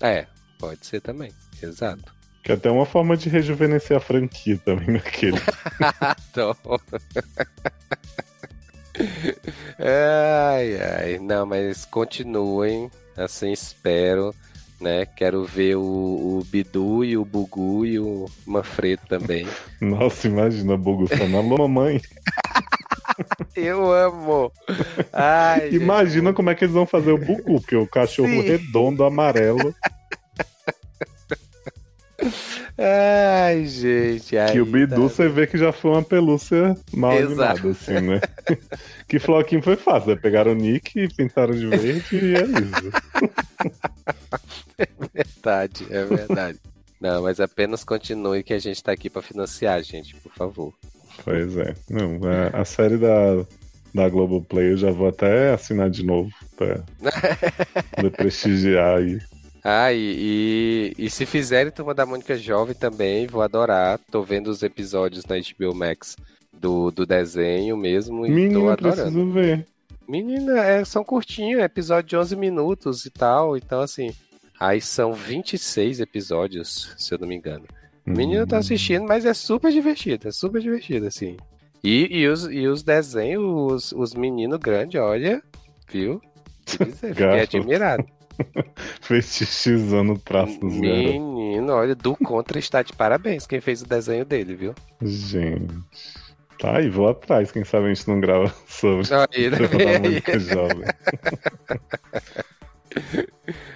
[0.00, 0.26] é,
[0.60, 1.32] pode ser também.
[1.60, 2.14] Exato.
[2.40, 5.40] Que é até uma forma de rejuvenescer a franquia também naquele.
[6.30, 6.54] Então...
[9.78, 11.18] ai, ai.
[11.18, 12.90] Não, mas continuem.
[13.16, 14.34] Assim, espero.
[14.80, 15.06] Né?
[15.06, 19.46] Quero ver o, o Bidu e o Bugu e o Manfredo também.
[19.80, 22.00] Nossa, imagina a Bugu falando, mamãe.
[23.54, 24.50] Eu amo!
[25.12, 28.40] Ai, gente, Imagina como é que eles vão fazer o Bugu, porque o cachorro Sim.
[28.40, 29.74] redondo, amarelo,
[32.78, 34.34] Ai, gente.
[34.52, 37.32] que o Bidu tá- você vê que já foi uma pelúcia mal Exato.
[37.60, 38.20] animada, assim, né?
[39.08, 40.16] que Floquinho foi fácil, né?
[40.20, 42.92] Pegaram o Nick, pintaram de verde e é isso.
[45.12, 46.58] verdade, é verdade.
[47.00, 50.72] Não, mas apenas continue que a gente tá aqui pra financiar, gente, por favor.
[51.24, 51.74] Pois é.
[51.88, 53.44] Não, a, a série da,
[53.94, 56.80] da Globoplay eu já vou até assinar de novo pra
[57.96, 59.18] poder prestigiar aí.
[59.64, 63.98] Ah, e, e, e se fizerem Turma da Mônica Jovem também, vou adorar.
[64.10, 66.18] Tô vendo os episódios na HBO Max
[66.52, 69.02] do, do desenho mesmo e tô Menino, eu adorando.
[69.02, 69.66] preciso ver.
[70.06, 73.56] Menina, é, são curtinhos, episódio de 11 minutos e tal.
[73.56, 74.12] Então, assim,
[74.60, 77.64] aí são 26 episódios, se eu não me engano.
[78.06, 81.38] O menino tá assistindo, mas é super divertido, é super divertido, assim.
[81.82, 85.42] E, e, os, e os desenhos, os, os meninos grandes, olha,
[85.90, 86.20] viu?
[86.66, 88.04] Dizer, Fiquei admirado.
[89.00, 90.60] Fetichizando traços.
[90.60, 94.74] Menino, olha, do Contra está de parabéns quem fez o desenho dele, viu?
[95.02, 95.74] Gente.
[96.58, 99.50] Tá, e vou atrás, quem sabe a gente não grava sobre aí.
[99.50, 100.84] Mônica Jovem.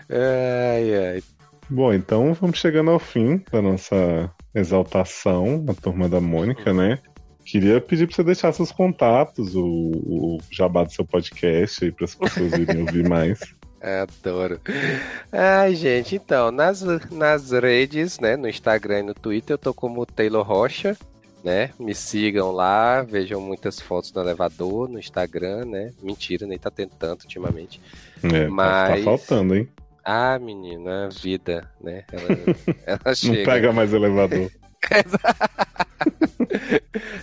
[0.08, 1.22] Ai, ai.
[1.68, 6.98] Bom, então vamos chegando ao fim da nossa exaltação, a turma da Mônica, né?
[7.44, 12.04] Queria pedir pra você deixar seus contatos, o, o jabá do seu podcast aí para
[12.04, 13.40] as pessoas irem ouvir mais.
[13.80, 14.60] Adoro.
[15.32, 20.04] Ai, gente, então, nas, nas redes, né, no Instagram e no Twitter, eu tô como
[20.04, 20.96] Taylor Rocha,
[21.44, 21.70] né?
[21.78, 25.92] Me sigam lá, vejam muitas fotos no elevador, no Instagram, né?
[26.02, 27.80] Mentira, nem tá tendo tanto ultimamente.
[28.22, 29.68] É, tá- Mas- tá faltando, hein?
[30.04, 32.02] Ah, menina, vida, né?
[32.10, 32.22] Ela,
[32.86, 33.44] ela Não chega.
[33.44, 34.50] pega mais elevador.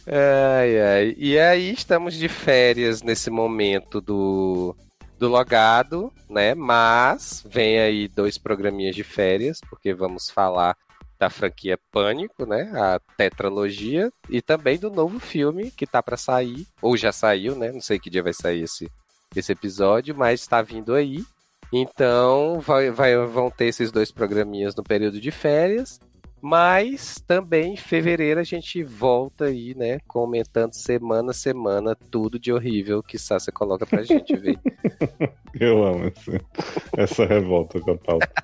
[0.08, 1.16] Ai, ai.
[1.18, 4.76] E aí estamos de férias nesse momento do,
[5.18, 6.54] do logado, né?
[6.54, 10.76] Mas vem aí dois programinhas de férias, porque vamos falar
[11.18, 12.70] da franquia Pânico, né?
[12.76, 17.72] A tetralogia e também do novo filme que tá para sair, ou já saiu, né?
[17.72, 18.92] Não sei que dia vai sair esse,
[19.36, 21.24] esse episódio, mas está vindo aí.
[21.72, 26.00] Então vai, vai- vão ter esses dois programinhas no período de férias.
[26.48, 29.98] Mas também em fevereiro a gente volta aí, né?
[30.08, 34.60] Comentando semana a semana tudo de horrível que Sácia coloca pra gente ver.
[35.60, 36.40] Eu amo esse-
[36.98, 38.30] essa revolta com a pauta.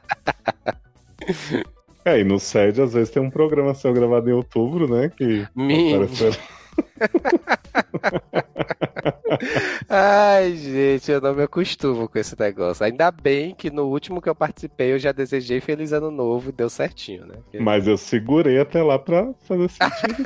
[2.04, 5.12] É, e no SED às vezes tem um programa seu gravado em outubro, né?
[5.16, 6.32] Que Me- apareceu-
[9.90, 12.86] Ai, gente, eu não me acostumo com esse negócio.
[12.86, 16.54] Ainda bem que no último que eu participei eu já desejei Feliz Ano Novo e
[16.54, 17.36] deu certinho, né?
[17.60, 20.24] Mas eu segurei até lá pra fazer sentido.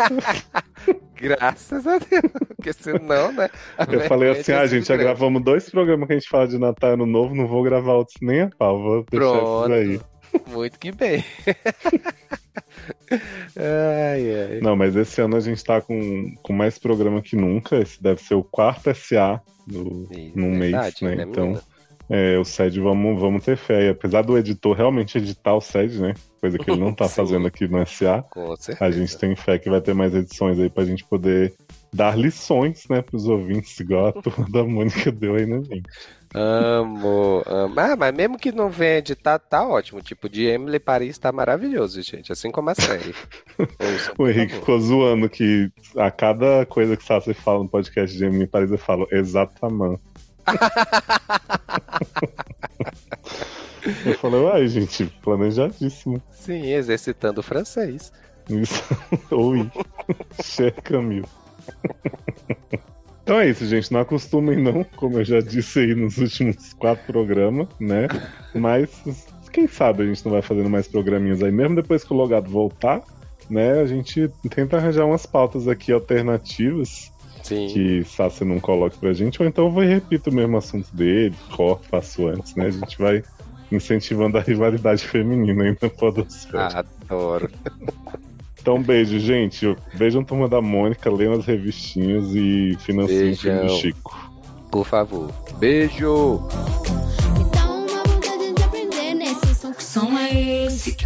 [1.15, 2.31] Graças a Deus.
[2.55, 3.49] Porque senão, né?
[3.89, 6.91] Eu falei assim, ah, gente, já gravamos dois programas que a gente fala de Natal
[6.91, 9.73] e Ano Novo, não vou gravar outros nem a pau, vou deixar Pronto.
[9.73, 10.15] esses aí.
[10.51, 11.23] Muito que bem.
[13.55, 14.59] ai, ai.
[14.61, 17.77] Não, mas esse ano a gente tá com, com mais programa que nunca.
[17.77, 21.15] Esse deve ser o quarto SA do, Ih, num mês, verdade, né?
[21.15, 21.59] né, Então,
[22.09, 23.87] é, o SED vamos, vamos ter fé.
[23.87, 26.13] E apesar do editor realmente editar o SED, né?
[26.39, 27.15] Coisa que ele não tá Sim.
[27.15, 28.23] fazendo aqui no SA,
[28.79, 31.53] a gente tem fé que vai ter mais edições aí pra gente poder
[31.93, 35.89] dar lições, né, pros ouvintes, igual a turma da Mônica deu aí na gente.
[36.37, 37.79] Amo, amo.
[37.79, 40.01] Ah, mas mesmo que não venha editar, tá ótimo.
[40.01, 42.29] Tipo, de Emily Paris tá maravilhoso, gente.
[42.29, 43.15] Assim como a série.
[43.57, 48.25] Ouçam, O Henrique ficou zoando que a cada coisa que Sassi fala no podcast de
[48.25, 50.01] Emily Paris, eu falo exatamente.
[54.05, 56.21] eu falei, uai, gente, planejadíssimo.
[56.31, 58.11] Sim, exercitando o francês.
[58.49, 58.83] Isso.
[59.31, 59.71] Oi.
[60.43, 61.25] Cher Camille.
[63.25, 63.91] Então é isso, gente.
[63.91, 68.07] Não acostumem, não, como eu já disse aí nos últimos quatro programas, né?
[68.53, 69.03] Mas
[69.51, 72.47] quem sabe a gente não vai fazendo mais programinhas aí, mesmo depois que o logado
[72.47, 73.01] voltar,
[73.49, 73.81] né?
[73.81, 77.11] A gente tenta arranjar umas pautas aqui alternativas
[77.41, 77.65] Sim.
[77.67, 80.95] que Sassi não coloque pra gente, ou então eu vou e repito o mesmo assunto
[80.95, 82.67] dele, corto, faço antes, né?
[82.67, 83.23] A gente vai
[83.71, 86.85] incentivando a rivalidade feminina aí na Podosfera.
[87.09, 87.49] Adoro.
[88.65, 89.77] Então, beijo, gente.
[89.93, 94.31] Beijam Turma da Mônica, lendo as revistinhas e financiem o Chico.
[94.71, 95.31] Por favor.
[95.59, 96.39] Beijo!
[97.53, 99.25] Uma vontade de aprender né?
[99.25, 99.71] nesse som.
[99.71, 100.97] Que som é esse?